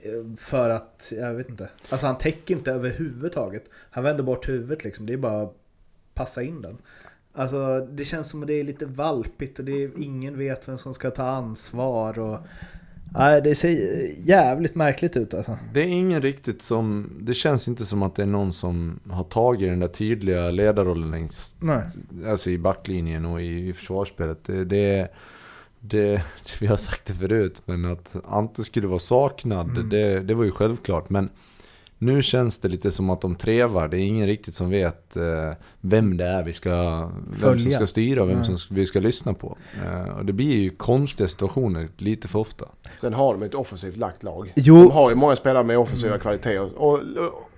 [0.00, 1.68] Eh, för att, jag vet inte.
[1.90, 3.64] Alltså han täcker inte överhuvudtaget.
[3.90, 5.06] Han vänder bort huvudet liksom.
[5.06, 5.56] Det är bara att
[6.14, 6.78] passa in den.
[7.32, 10.78] Alltså det känns som att det är lite valpigt och det är, ingen vet vem
[10.78, 12.18] som ska ta ansvar.
[12.18, 12.38] Och,
[13.16, 13.68] Nej, det ser
[14.28, 15.58] jävligt märkligt ut alltså.
[15.72, 17.12] Det är ingen riktigt som...
[17.20, 21.10] Det känns inte som att det är någon som har tagit den där tydliga ledarrollen
[21.10, 21.62] längst...
[21.62, 21.82] Nej.
[22.26, 24.44] Alltså i backlinjen och i, i försvarsspelet.
[24.44, 25.08] Det, det,
[25.80, 26.22] det,
[26.60, 29.88] vi har sagt det förut, men att Ante skulle vara saknad, mm.
[29.88, 31.10] det, det var ju självklart.
[31.10, 31.28] Men
[31.98, 33.88] nu känns det lite som att de trevar.
[33.88, 35.22] Det är ingen riktigt som vet eh,
[35.80, 38.56] vem det är vi ska, vem som ska styra och vem mm.
[38.56, 39.58] som vi ska lyssna på.
[39.84, 42.64] Eh, och det blir ju konstiga situationer lite för ofta.
[42.96, 44.52] Sen har de ett offensivt lagt lag.
[44.56, 44.82] Jo.
[44.82, 46.20] De har ju många spelare med offensiva mm.
[46.20, 47.00] kvaliteter och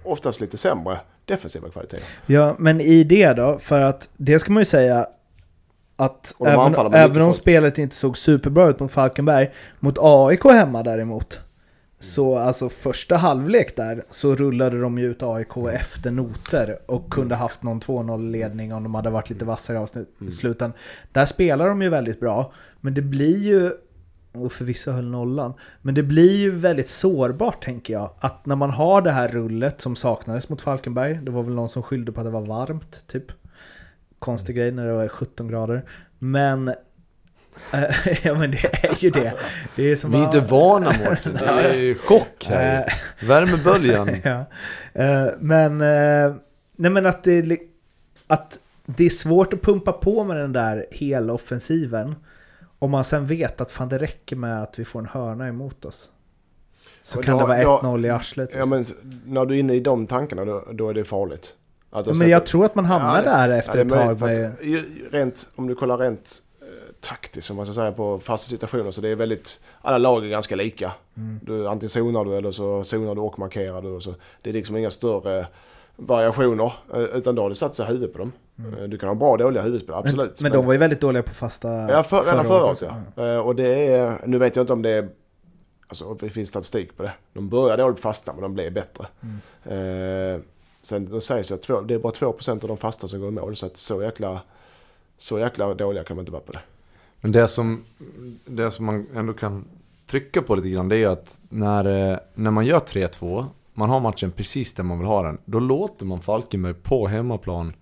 [0.03, 2.07] oftast lite sämre defensiva kvaliteter.
[2.27, 5.07] Ja, men i det då, för att det ska man ju säga
[5.97, 11.41] att även, även om spelet inte såg superbra ut mot Falkenberg, mot AIK hemma däremot,
[12.13, 17.35] så alltså första halvlek där så rullade de ju ut AIK efter noter och kunde
[17.35, 20.33] haft någon 2-0 ledning om de hade varit lite vassare i mm.
[20.33, 20.73] sluten.
[21.13, 23.73] Där spelar de ju väldigt bra, men det blir ju,
[24.33, 28.11] och förvisso höll nollan, men det blir ju väldigt sårbart tänker jag.
[28.19, 31.69] Att när man har det här rullet som saknades mot Falkenberg, det var väl någon
[31.69, 33.33] som skyllde på att det var varmt, typ.
[34.19, 35.85] Konstig grej när det var 17 grader.
[36.19, 36.75] Men
[38.23, 39.35] ja men det är ju det.
[39.77, 42.81] det är som Vi är inte vana Mårten, det är ju chock här.
[42.81, 44.17] Eh, Värmeböljan.
[44.25, 44.45] ja.
[44.93, 46.35] Eh, men, eh,
[46.77, 47.59] nej men att det,
[48.27, 52.15] att det är svårt att pumpa på med den där hela offensiven.
[52.79, 55.85] Om man sen vet att fan det räcker med att vi får en hörna emot
[55.85, 56.11] oss.
[57.03, 58.51] Så kan då, det vara 1-0 i arslet.
[58.53, 58.95] Ja liksom.
[59.03, 61.53] men när du är inne i de tankarna då, då är det farligt.
[61.91, 64.21] Ja, men jag tror att man hamnar ja, där efter ja, ett tag.
[64.21, 64.53] Med...
[65.11, 66.43] Rent, om du kollar rent
[67.09, 68.91] taktiskt som man ska säga på fasta situationer.
[68.91, 70.93] Så det är väldigt, alla lag är ganska lika.
[71.17, 71.41] Mm.
[71.43, 73.89] Du, antingen zonar du eller så zonar du och markerar du.
[73.89, 74.15] Och så.
[74.43, 75.47] Det är liksom inga större
[75.97, 76.73] variationer.
[76.95, 78.33] eh, Utan då har det satt sig huvudet på dem.
[78.79, 80.17] Eh, Du kan ha bra och dåliga huvudspelare, Mm.
[80.17, 80.41] Men, absolut.
[80.41, 82.83] men de var ju väldigt dåliga på fasta Ja, för, redan förra året
[83.17, 83.25] ja.
[83.25, 85.09] Eh, Och det är, nu vet jag inte om det är,
[85.89, 87.13] alltså det finns statistik på det.
[87.33, 89.07] De började dåligt på fasta men de blev bättre.
[89.65, 90.41] Eh,
[90.83, 93.29] sen då sägs det att två, det är bara 2% av de fasta som går
[93.29, 93.57] i mål.
[93.57, 94.41] Så att så jäkla,
[95.19, 96.61] så jäkla dåliga kan man inte vara på det.
[97.21, 97.85] Men det som,
[98.45, 99.65] det som man ändå kan
[100.07, 103.91] trycka på lite grann det är ju att när, eh, när man gör 3-2, man
[103.91, 107.73] har matchen precis där man vill ha den, då låter man Falkenberg på hemmaplan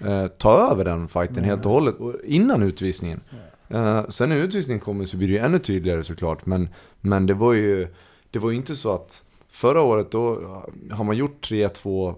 [0.00, 3.20] eh, ta över den fighten helt och hållet innan utvisningen.
[3.68, 6.68] Eh, sen när utvisningen kommer så blir det ju ännu tydligare såklart, men,
[7.00, 7.88] men det var ju
[8.30, 10.34] det var ju inte så att förra året då
[10.90, 12.14] har man gjort 3-2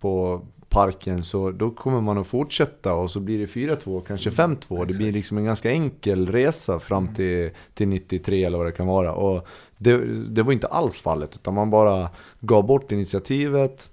[0.00, 0.42] på
[0.74, 4.86] parken så då kommer man att fortsätta och så blir det 4-2, kanske 5-2.
[4.86, 8.86] Det blir liksom en ganska enkel resa fram till, till 93 eller vad det kan
[8.86, 9.12] vara.
[9.12, 9.46] Och
[9.78, 9.98] det,
[10.28, 12.08] det var inte alls fallet utan man bara
[12.40, 13.92] gav bort initiativet.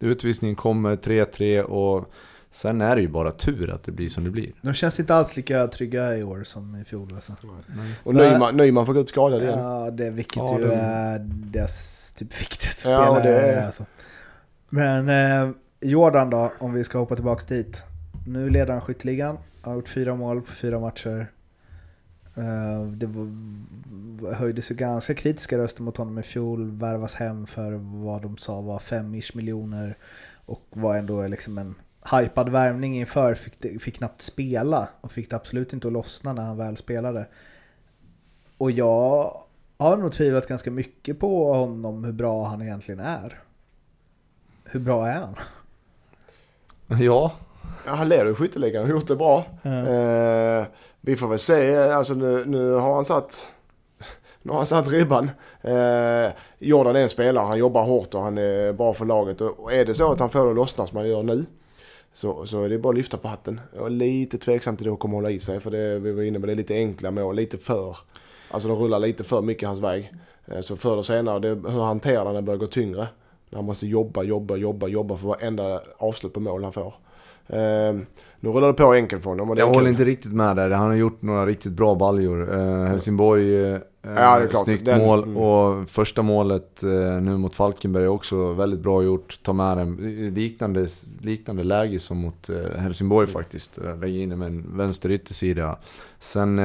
[0.00, 2.12] Utvisningen kommer 3-3 och
[2.50, 4.52] sen är det ju bara tur att det blir som det blir.
[4.62, 7.08] De känns inte alls lika trygga i år som i fjol.
[7.14, 7.32] Alltså.
[8.02, 9.58] Och Nyman, Nyman får gå ut skadad igen.
[9.58, 13.22] Ja, det, vilket Ja, ju de- är deras typ viktigaste Ja, spelare.
[13.22, 13.84] det är- Alltså.
[14.68, 17.84] Men eh, Jordan då, om vi ska hoppa tillbaka dit.
[18.26, 21.26] Nu leder han skytteligan, har gjort fyra mål på fyra matcher.
[22.34, 27.72] Eh, det var, höjdes ju ganska kritiska röster mot honom i fjol, värvas hem för
[28.04, 29.94] vad de sa var 5-ish miljoner
[30.46, 31.74] och var ändå liksom en
[32.12, 36.42] hypad värvning inför, fick, fick knappt spela och fick det absolut inte att lossna när
[36.42, 37.26] han väl spelade.
[38.58, 39.32] Och jag
[39.78, 43.38] har nog tvivlat ganska mycket på honom, hur bra han egentligen är.
[44.64, 45.34] Hur bra är han?
[47.00, 47.32] Ja,
[47.86, 49.44] Ja, han leder skytteligan och har gjort det bra.
[49.62, 50.66] Eh,
[51.00, 53.48] vi får väl se, alltså nu, nu har han satt
[54.42, 55.30] nu har han satt ribban.
[55.60, 59.40] Eh, Jordan är en spelare, han jobbar hårt och han är bra för laget.
[59.40, 61.44] Och är det så att han får det att lossna som han gör nu
[62.12, 63.60] så, så är det bara att lyfta på hatten.
[63.76, 66.22] Jag är lite tveksam till det att kommer hålla i sig för det, vi var
[66.22, 67.96] inne på det är lite enkla mål, lite för.
[68.50, 70.12] Alltså de rullar lite för mycket hans väg.
[70.46, 73.06] Eh, så förr eller senare, det, hur han hanterar när det börjar gå tyngre.
[73.50, 76.94] När han måste jobba, jobba, jobba, jobba för varenda avslut på mål han får.
[77.46, 77.94] Eh,
[78.40, 79.88] nu rullar det på enkelt för honom jag håller kul.
[79.88, 80.70] inte riktigt med där.
[80.70, 82.54] Han har gjort några riktigt bra baljor.
[82.58, 83.78] Eh, Helsingborg, eh,
[84.16, 85.22] Ja, snyggt Den- mål.
[85.22, 85.36] mm.
[85.36, 86.88] Och första målet eh,
[87.22, 89.38] nu mot Falkenberg är också väldigt bra gjort.
[89.42, 89.96] Ta med den.
[90.34, 90.88] Liknande,
[91.20, 93.78] liknande läge som mot Helsingborg faktiskt.
[93.78, 95.78] Eh, Lägga in med en vänster yttersida.
[96.18, 96.60] Sen,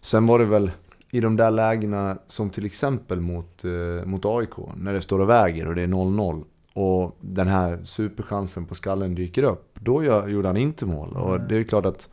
[0.00, 0.70] sen var det väl
[1.14, 4.56] i de där lägena som till exempel mot, eh, mot AIK.
[4.76, 6.44] När det står och väger och det är 0-0.
[6.72, 9.78] Och den här superchansen på skallen dyker upp.
[9.80, 11.16] Då gör, gjorde han inte mål.
[11.16, 12.08] Och det är ju klart att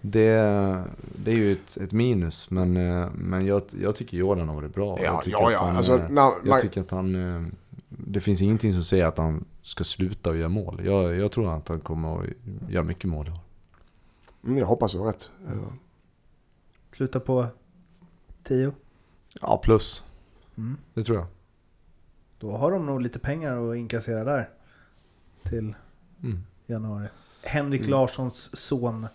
[0.00, 0.30] det,
[1.24, 2.50] det är ju ett, ett minus.
[2.50, 4.98] Men, eh, men jag, jag tycker Jordan har varit bra.
[4.98, 5.64] Ja, jag tycker ja, att ja.
[5.64, 7.52] Han, Alltså, när, jag man, tycker att han...
[7.88, 10.80] Det finns ingenting som säger att han ska sluta och göra mål.
[10.84, 12.26] Jag, jag tror att han kommer att
[12.68, 13.38] göra mycket mål i år.
[14.44, 15.30] mm, jag hoppas du har rätt.
[16.92, 17.46] Sluta på
[18.44, 18.72] 10.
[19.40, 20.04] Ja, plus.
[20.56, 20.76] Mm.
[20.94, 21.26] Det tror jag.
[22.38, 24.48] Då har de nog lite pengar att inkassera där.
[25.42, 25.74] Till
[26.22, 26.42] Mm.
[26.66, 27.06] januari.
[27.42, 27.90] Henrik Mm.
[27.90, 29.06] Larssons son.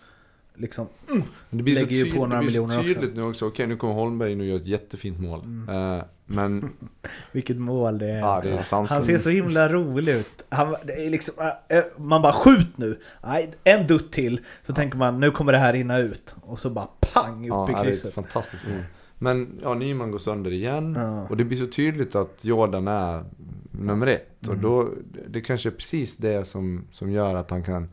[0.54, 0.86] Liksom.
[1.06, 2.94] Men det blir Lägger ju på några det blir så miljoner också.
[3.00, 3.46] tydligt nu också.
[3.46, 5.40] Okej, nu kommer Holmberg in och gör ett jättefint mål.
[5.44, 5.94] Mm.
[5.98, 6.70] Eh, men
[7.32, 8.18] Vilket mål det är.
[8.18, 8.76] ja, det är alltså.
[8.76, 10.42] Han ser så himla rolig ut.
[10.48, 13.00] Han, liksom, äh, man bara skjut nu!
[13.22, 14.40] Nej, en dutt till.
[14.66, 16.34] Så tänker man nu kommer det här rinna ut.
[16.40, 18.14] Och så bara pang upp Ja, i det är ett krysset.
[18.14, 18.82] fantastiskt mål.
[19.18, 20.94] Men ja, Nyman går sönder igen.
[20.98, 21.26] Ja.
[21.28, 23.24] Och det blir så tydligt att Jordan är
[23.70, 24.46] nummer ett.
[24.46, 24.56] Mm.
[24.56, 24.90] Och då,
[25.28, 27.88] det kanske är precis det som, som gör att han kan...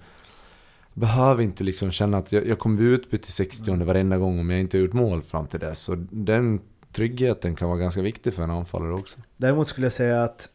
[0.94, 3.88] Behöver inte liksom känna att jag, jag kommer bli utbytt till 60 Mm.
[3.88, 5.80] varenda gång om jag inte har gjort mål fram till dess.
[5.80, 6.60] Så den
[6.92, 9.20] tryggheten kan vara ganska viktig för en anfallare också.
[9.38, 10.50] Däremot skulle jag säga att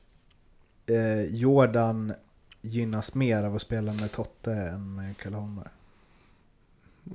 [0.87, 2.13] eh, Jordan
[2.63, 5.69] gynnas mer av att spela med Totte än med Holmberg.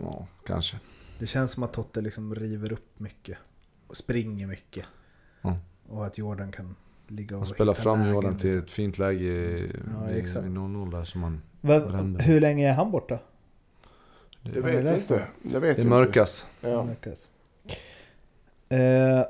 [0.01, 0.78] Ja, kanske.
[1.20, 3.38] Det känns som att Totte liksom river upp mycket.
[3.88, 4.88] Och springer mycket.
[5.41, 5.57] Ja.
[5.89, 6.76] Och att Jordan kan
[7.07, 10.45] ligga och Han spelar fram lägen Jordan till ett fint läge i, Ja, i, exakt.
[10.45, 11.41] i 0-0 där som man...
[11.61, 12.24] Va, brände.
[12.24, 13.20] hur länge är han borta?
[14.41, 15.28] det ni vet läst inte.
[15.43, 16.47] Det vet Det mörkas.
[16.61, 16.70] inte.
[16.70, 16.84] Ja.
[16.84, 17.30] Märkas.
[18.70, 19.26] Eh,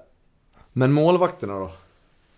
[0.74, 1.72] Men målvakterna då?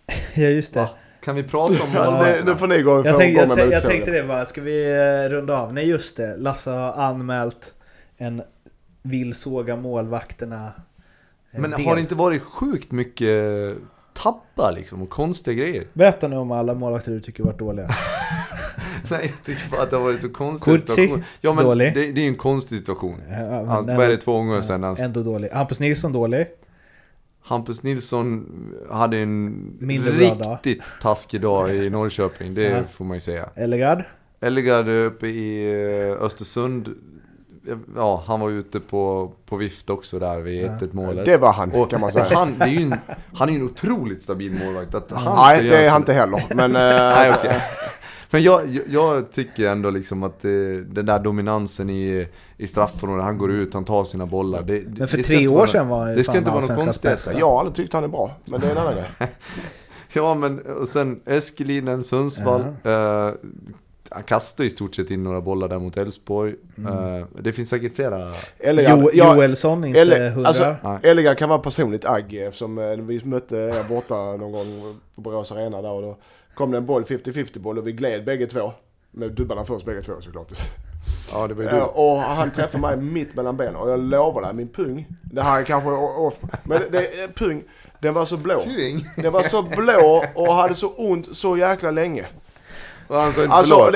[0.34, 0.80] ja just det.
[0.80, 0.88] Va?
[1.22, 2.50] Kan vi prata om det, målvakterna?
[2.52, 3.90] nu får ni gå Jag, tänkte, jag, jag utsågen.
[3.96, 4.84] tänkte det bara, ska vi
[5.24, 5.74] eh, runda av?
[5.74, 7.74] Nej just det, Lasse har anmält
[8.16, 8.42] en
[9.02, 10.72] vill såga målvakterna.
[11.52, 11.80] eh, Men del.
[11.86, 13.76] har det inte varit sjukt mycket
[14.14, 15.86] tabbar liksom och konstiga grejer?
[15.92, 17.88] Berätta nu om alla målvakter du tycker varit dåliga.
[19.10, 21.22] Nej, jag tycker bara att det har varit så konstig Kurci, situation.
[21.40, 21.94] Ja men dålig.
[21.94, 23.20] det, det är ju en konstig situation.
[23.30, 24.96] Ja, Han, ändå- vad är det, två gånger sedan han...
[24.96, 25.48] Ändå dålig.
[25.52, 26.46] Hampus Nilsson dålig.
[27.42, 28.46] Hampus Nilsson
[28.90, 30.52] hade en Mindre bra dag.
[30.54, 32.84] riktigt taskig dag i Norrköping, det Ja.
[32.84, 33.48] får man ju säga.
[33.54, 34.04] Ellegard?
[34.40, 35.72] Ellegard uppe i
[36.10, 36.88] eh, Östersund,
[37.96, 41.24] ja han var ute på, på vift också där vid 1-1 målet.
[41.24, 42.26] Det var han, Och kan man säga.
[42.32, 42.94] Han, det är ju en,
[43.34, 44.94] han är ju en otroligt stabil målvakt.
[44.94, 46.44] Att han Nej, det är så- han inte heller.
[46.54, 46.76] Men...
[46.76, 47.62] eh, Nej, okej.
[48.30, 50.50] Men jag, jag, tycker ändå liksom att eh,
[50.86, 54.62] den där dominansen i, i straffområdet, han går ut, han tar sina bollar.
[54.62, 56.50] Det, det- Men för det ska tre inte år vara- sedan var Det ska inte
[56.50, 57.28] vara något konstigt.
[57.38, 59.04] Jag har aldrig tyckt han är bra, men det är en annan grej.
[60.12, 62.60] Ja, men och sen Eskelinen, Sundsvall.
[62.60, 63.30] Eh,
[64.10, 66.54] han kastar i stort sett in några bollar där mot Elfsborg.
[66.78, 67.14] Mm.
[67.20, 68.28] Eh, det finns säkert flera.
[68.64, 70.48] Jo, jag- Joelsson inte Eller- hundra.
[70.48, 70.76] alltså-.
[71.02, 75.52] Ellegard kan vara personligt agg eftersom eh, vi mötte er borta någon gång på Borås
[75.52, 76.16] Arena där och då
[76.54, 78.72] kom det en boll, 50-50 boll och vi gled bägge två.
[79.10, 80.52] Med dubbarna först bägge två såklart.
[81.32, 84.42] Ja, det var ju Eh, och han träffade mig mitt mellan benen och jag lovar
[84.42, 85.06] dig, min pung.
[85.22, 86.34] Det här är kanske off.
[86.64, 87.62] Men det, pung,
[88.00, 88.62] den var så blå.
[89.16, 92.26] Den var så blå och hade så ont så jäkla länge.
[93.08, 93.92] Och han sa inte Alltså, förlåt.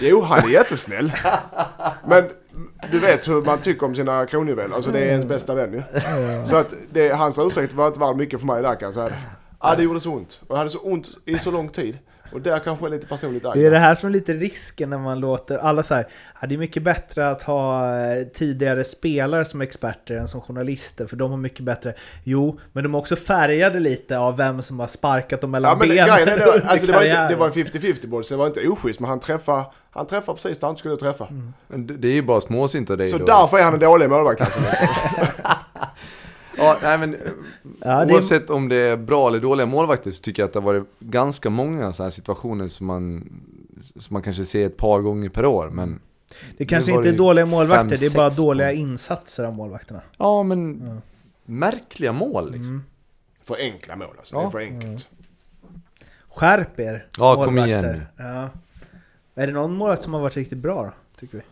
[0.00, 1.12] det, jo, han är jättesnäll.
[2.06, 2.24] Men
[2.90, 4.74] du vet hur man tycker om sina kronjuveler.
[4.74, 5.82] Alltså det är ens bästa vän ju.
[6.46, 9.16] Så att det, hans ursäkt var inte värd mycket för mig där kan jag säga.
[9.60, 10.40] Ja, det gjorde så ont.
[10.46, 11.98] Och jag hade så ont i så lång tid.
[12.32, 13.52] Och där kanske är lite personligt agg.
[13.54, 16.06] Det är det här som är lite risken när man låter alla så här,
[16.48, 21.16] det är mycket bättre att ha eh, tidigare spelare som experter än som journalister, för
[21.16, 21.94] de har mycket bättre.
[22.24, 25.76] Jo, men de är också färgade lite av vem som har sparkat dem mellan Ja
[25.78, 28.38] men benen grejen det, alltså det var, inte, det var en 50-50 boll så det
[28.38, 31.26] var inte oschysst men han träffade, han träffade precis där han skulle träffa.
[31.26, 31.52] Mm.
[32.00, 33.24] Det, är ju bara småsint av dig Så då.
[33.24, 34.60] därför är han en dålig målvakt alltså.
[36.58, 37.20] Ja, nej men eh,
[37.84, 40.58] Ja, det oavsett om det är bra eller dåliga målvakter så tycker jag att det
[40.58, 43.24] har varit ganska många sådana här situationer som man,
[43.80, 45.70] som man kanske ser ett par gånger per år.
[45.70, 46.00] Men
[46.58, 48.76] Det kanske inte är dåliga fem, målvakter, det är bara dåliga mål.
[48.76, 50.00] insatser av målvakterna.
[50.16, 51.00] ja, men
[51.44, 52.70] märkliga mål liksom.
[52.72, 52.84] Mm.
[53.42, 54.34] För enkla mål alltså.
[54.36, 54.50] Det är Ja.
[54.50, 55.08] för enkelt.
[56.28, 57.94] Skärp er, Ja, kom målvakter.
[57.94, 58.48] igen Ja.
[59.34, 61.44] Är det någon målvakt som har varit riktigt bra då, tycker vi?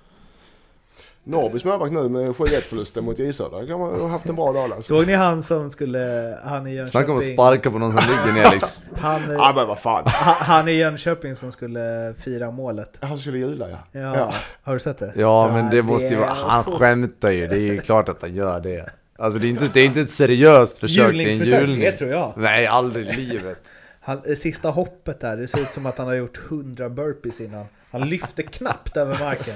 [1.28, 4.52] Norrbys målvakt nu med 7-1 förlusten mot J Södra kan man ha haft en bra
[4.52, 4.82] dag alltså.
[4.82, 6.90] Såg ni han som skulle, han i Jönköping?
[6.90, 8.82] Snacka om att sparka på någon som ligger ner liksom.
[8.96, 10.02] Han, Ja men vad fan.
[10.06, 12.98] han, han i Jönköping som skulle fira målet.
[13.00, 13.76] Han skulle jula ja.
[13.92, 14.32] Ja, Ja.
[14.62, 15.12] har du sett det?
[15.16, 17.46] Ja, men det måste ju vara, han skämtar ju.
[17.46, 18.90] Det är ju klart att han gör det.
[19.18, 21.80] Alltså det är inte, det är inte ett seriöst försök till en Julningsförsök, julning.
[21.80, 22.32] det tror jag.
[22.36, 23.72] Nej, aldrig i livet.
[24.00, 27.40] Han, det sista hoppet där, det ser ut som att han har gjort 100 burpees
[27.40, 27.66] innan.
[27.90, 29.54] Han lyfter knappt över marken.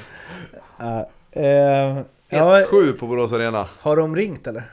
[0.81, 1.03] Uh,
[1.37, 1.43] uh,
[2.29, 3.69] ja, 1-7 på Borås Arena.
[3.79, 4.65] har de ringt eller?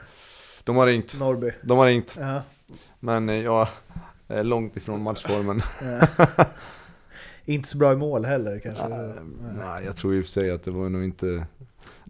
[0.63, 1.19] De har ringt.
[1.19, 1.51] Norrby?
[1.61, 2.17] De har ringt.
[2.19, 2.41] Ja.
[2.99, 3.67] Men eh, jag
[4.27, 5.61] är långt ifrån matchformen.
[7.45, 8.87] Inte så bra i mål heller kanske?
[9.57, 11.45] Nej, jag tror i och för sig att det var nog inte...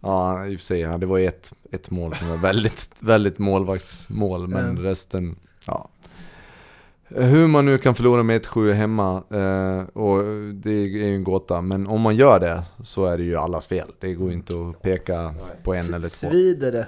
[0.02, 0.80] Ja, i och för sig.
[0.80, 4.48] Ja, det var ett, ett mål som var väldigt, väldigt målvaktsmål.
[4.48, 5.36] Men resten,
[5.66, 5.88] ja.
[7.08, 10.22] Hur man nu kan förlora med 1-7 hemma, eh, och
[10.54, 11.60] det är ju en gåta.
[11.60, 13.88] Men om man gör det så är det ju allas fel.
[14.00, 16.30] Det går ju inte att peka på en eller två.
[16.30, 16.86] Svider det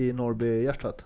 [0.00, 1.04] i Norrby-hjärtat?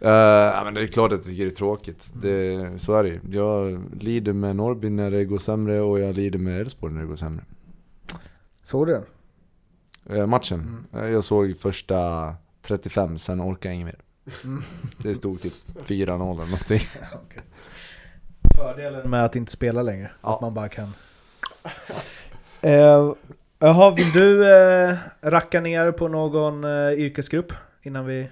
[0.00, 2.12] Eh, men det är klart att jag tycker det är tråkigt.
[2.22, 3.20] Det, så är det ju.
[3.30, 7.06] Jag lider med Norrby när det går sämre och jag lider med Elfsborg när det
[7.06, 7.44] går sämre.
[8.62, 9.04] Såg du den?
[10.18, 10.86] Eh, matchen.
[10.94, 14.04] Eh, Jag såg första 35, sen orkade jag inget mer.
[15.02, 15.52] Det stod typ
[15.86, 16.80] 4-0 eller någonting.
[18.56, 20.10] Fördelen med att inte spela längre.
[20.22, 20.34] Ja.
[20.34, 20.86] Att man bara kan...
[22.64, 23.14] Uh,
[23.58, 27.52] jaha, vill du uh, racka ner på någon uh, yrkesgrupp
[27.82, 28.28] innan vi...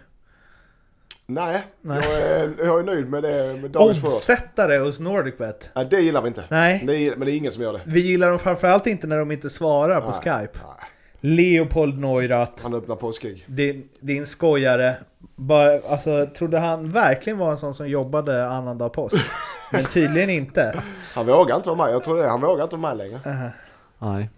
[1.26, 2.02] Nej, Nej.
[2.04, 3.76] Jag, är, jag är nöjd med det med.
[3.76, 5.70] Omsättare hos NordicBet?
[5.74, 6.44] Nej, det gillar vi inte.
[6.50, 6.82] Nej.
[6.86, 7.80] Det gillar, men det är ingen som gör det.
[7.86, 10.14] Vi gillar dem framförallt inte när de inte svarar på Nej.
[10.14, 10.58] Skype.
[10.64, 10.85] Nej,
[11.26, 13.44] Leopold Neurath, han öppnar påskägg.
[13.46, 14.94] din, din skojare.
[15.36, 19.16] Bara, alltså, trodde han verkligen var en sån som jobbade annandag påsk?
[19.72, 20.80] Men tydligen inte.
[21.14, 21.94] Han vågar inte vara med.
[21.94, 22.28] Jag tror det.
[22.28, 23.18] Han vågar inte vara med längre.
[23.26, 23.50] Aha.
[23.98, 24.30] Nej.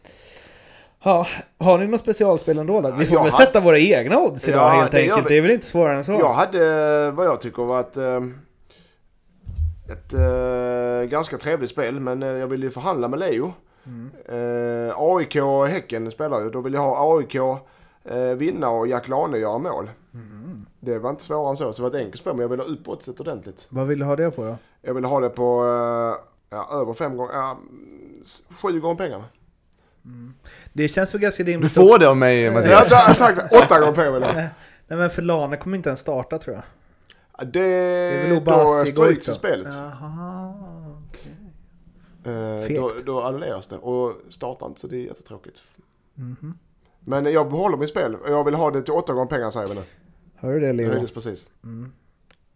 [1.05, 1.27] Ja,
[1.59, 2.81] har ni något specialspel ändå?
[2.81, 2.91] Då?
[2.91, 5.25] Vi får jag väl har- sätta våra egna odds idag Ja, helt det enkelt.
[5.27, 5.29] vi.
[5.29, 6.13] Det är väl inte svårare än så?
[6.13, 6.59] Jag hade
[7.07, 8.21] eh, vad jag tycker var ett, eh,
[9.93, 12.01] ett eh, ganska trevligt spel.
[12.01, 13.53] Men jag ville ju förhandla med Leo.
[14.29, 16.51] Eh, AIK och Häcken spelar ju.
[16.51, 19.91] Då vill jag ha AIK eh, vinna och Jack Lane göra mål.
[20.81, 21.73] Det var inte svårare än så.
[21.73, 22.33] Så det var ett enkelt spel.
[22.33, 23.67] Men jag ville ha upp oddset ordentligt.
[23.69, 24.57] Vad vill du ha det på då?
[24.83, 27.59] Jag ville ha det på eh, ja, över fem gånger, ja,
[28.63, 29.25] sju gånger pengarna.
[30.73, 31.99] Det känns väl ganska Du rimligt får också.
[31.99, 32.89] det av mig Ja, Mattias.
[32.89, 34.35] ta- tack, åtta gånger pengarna vill.
[34.89, 36.65] Nej men för Lane kommer inte ens starta tror jag.
[37.39, 37.67] Ja, Det, Det
[38.29, 39.75] är väl då stryks spelet.
[39.75, 39.93] Jaha.
[42.25, 45.63] Eh, då, då annulleras det och startar inte så det är jättetråkigt.
[46.15, 46.59] Mhm.
[47.01, 49.75] Men jag behåller mitt spel jag vill ha det till åtta gånger pengar säger vi
[49.75, 49.81] nu.
[50.37, 50.89] Hör du det Det Leo?
[50.91, 51.49] höjdes precis.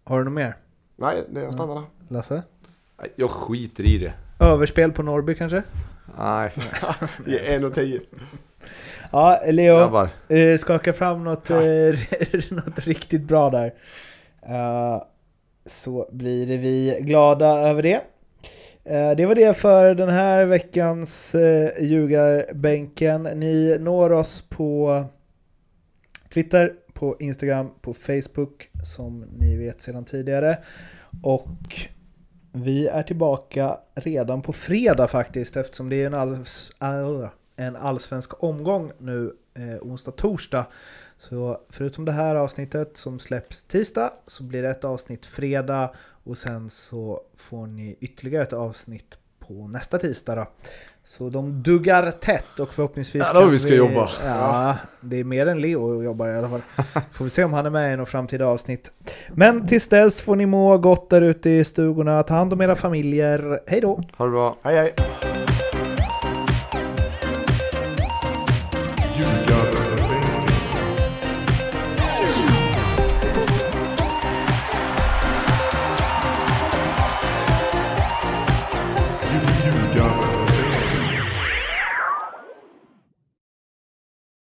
[0.05, 0.57] Har du något mer?
[0.97, 1.85] Nej, det jag stannar där.
[2.09, 2.43] Lasse?
[3.17, 4.13] Jag skiter i det.
[4.41, 5.63] Överspel på Norrby kanske?
[6.19, 6.53] Nej,
[7.27, 8.01] I 1.10.
[9.13, 9.77] Ja, Leo.
[9.77, 10.09] grabbar.
[10.29, 11.59] Eh, skaka fram något, eh,
[12.51, 13.75] något riktigt bra där.
[15.67, 18.01] Så blir vi glada över det.
[18.85, 23.23] Eh, det var det för den här veckans eh, ljugarbänken.
[23.23, 25.05] Ni når oss på
[26.35, 30.59] Twitter, på Instagram, på Facebook som ni vet sedan tidigare.
[31.23, 31.89] Och
[32.53, 38.43] vi är tillbaka redan på fredag faktiskt eftersom det är en, alls, äh, en allsvensk
[38.43, 40.67] omgång nu eh, onsdag, torsdag.
[41.19, 45.91] Så förutom det här avsnittet som släpps tisdag så blir det ett avsnitt fredag
[46.25, 50.47] och sen så får ni ytterligare ett avsnitt på nästa tisdag då.
[51.05, 54.09] Så de duggar tätt och förhoppningsvis vad kan vi ska jobba.
[54.25, 56.61] Ja, det är mer än Leo jobbar i alla fall.
[57.13, 58.91] Får vi se om han är med i något framtida avsnitt.
[59.29, 62.23] Men tills dess får ni må gott där ute i stugorna.
[62.23, 63.61] Ta hand om era familjer.
[63.67, 64.03] Hej då!
[64.17, 64.57] Ha det bra.
[64.63, 65.32] Hej hej.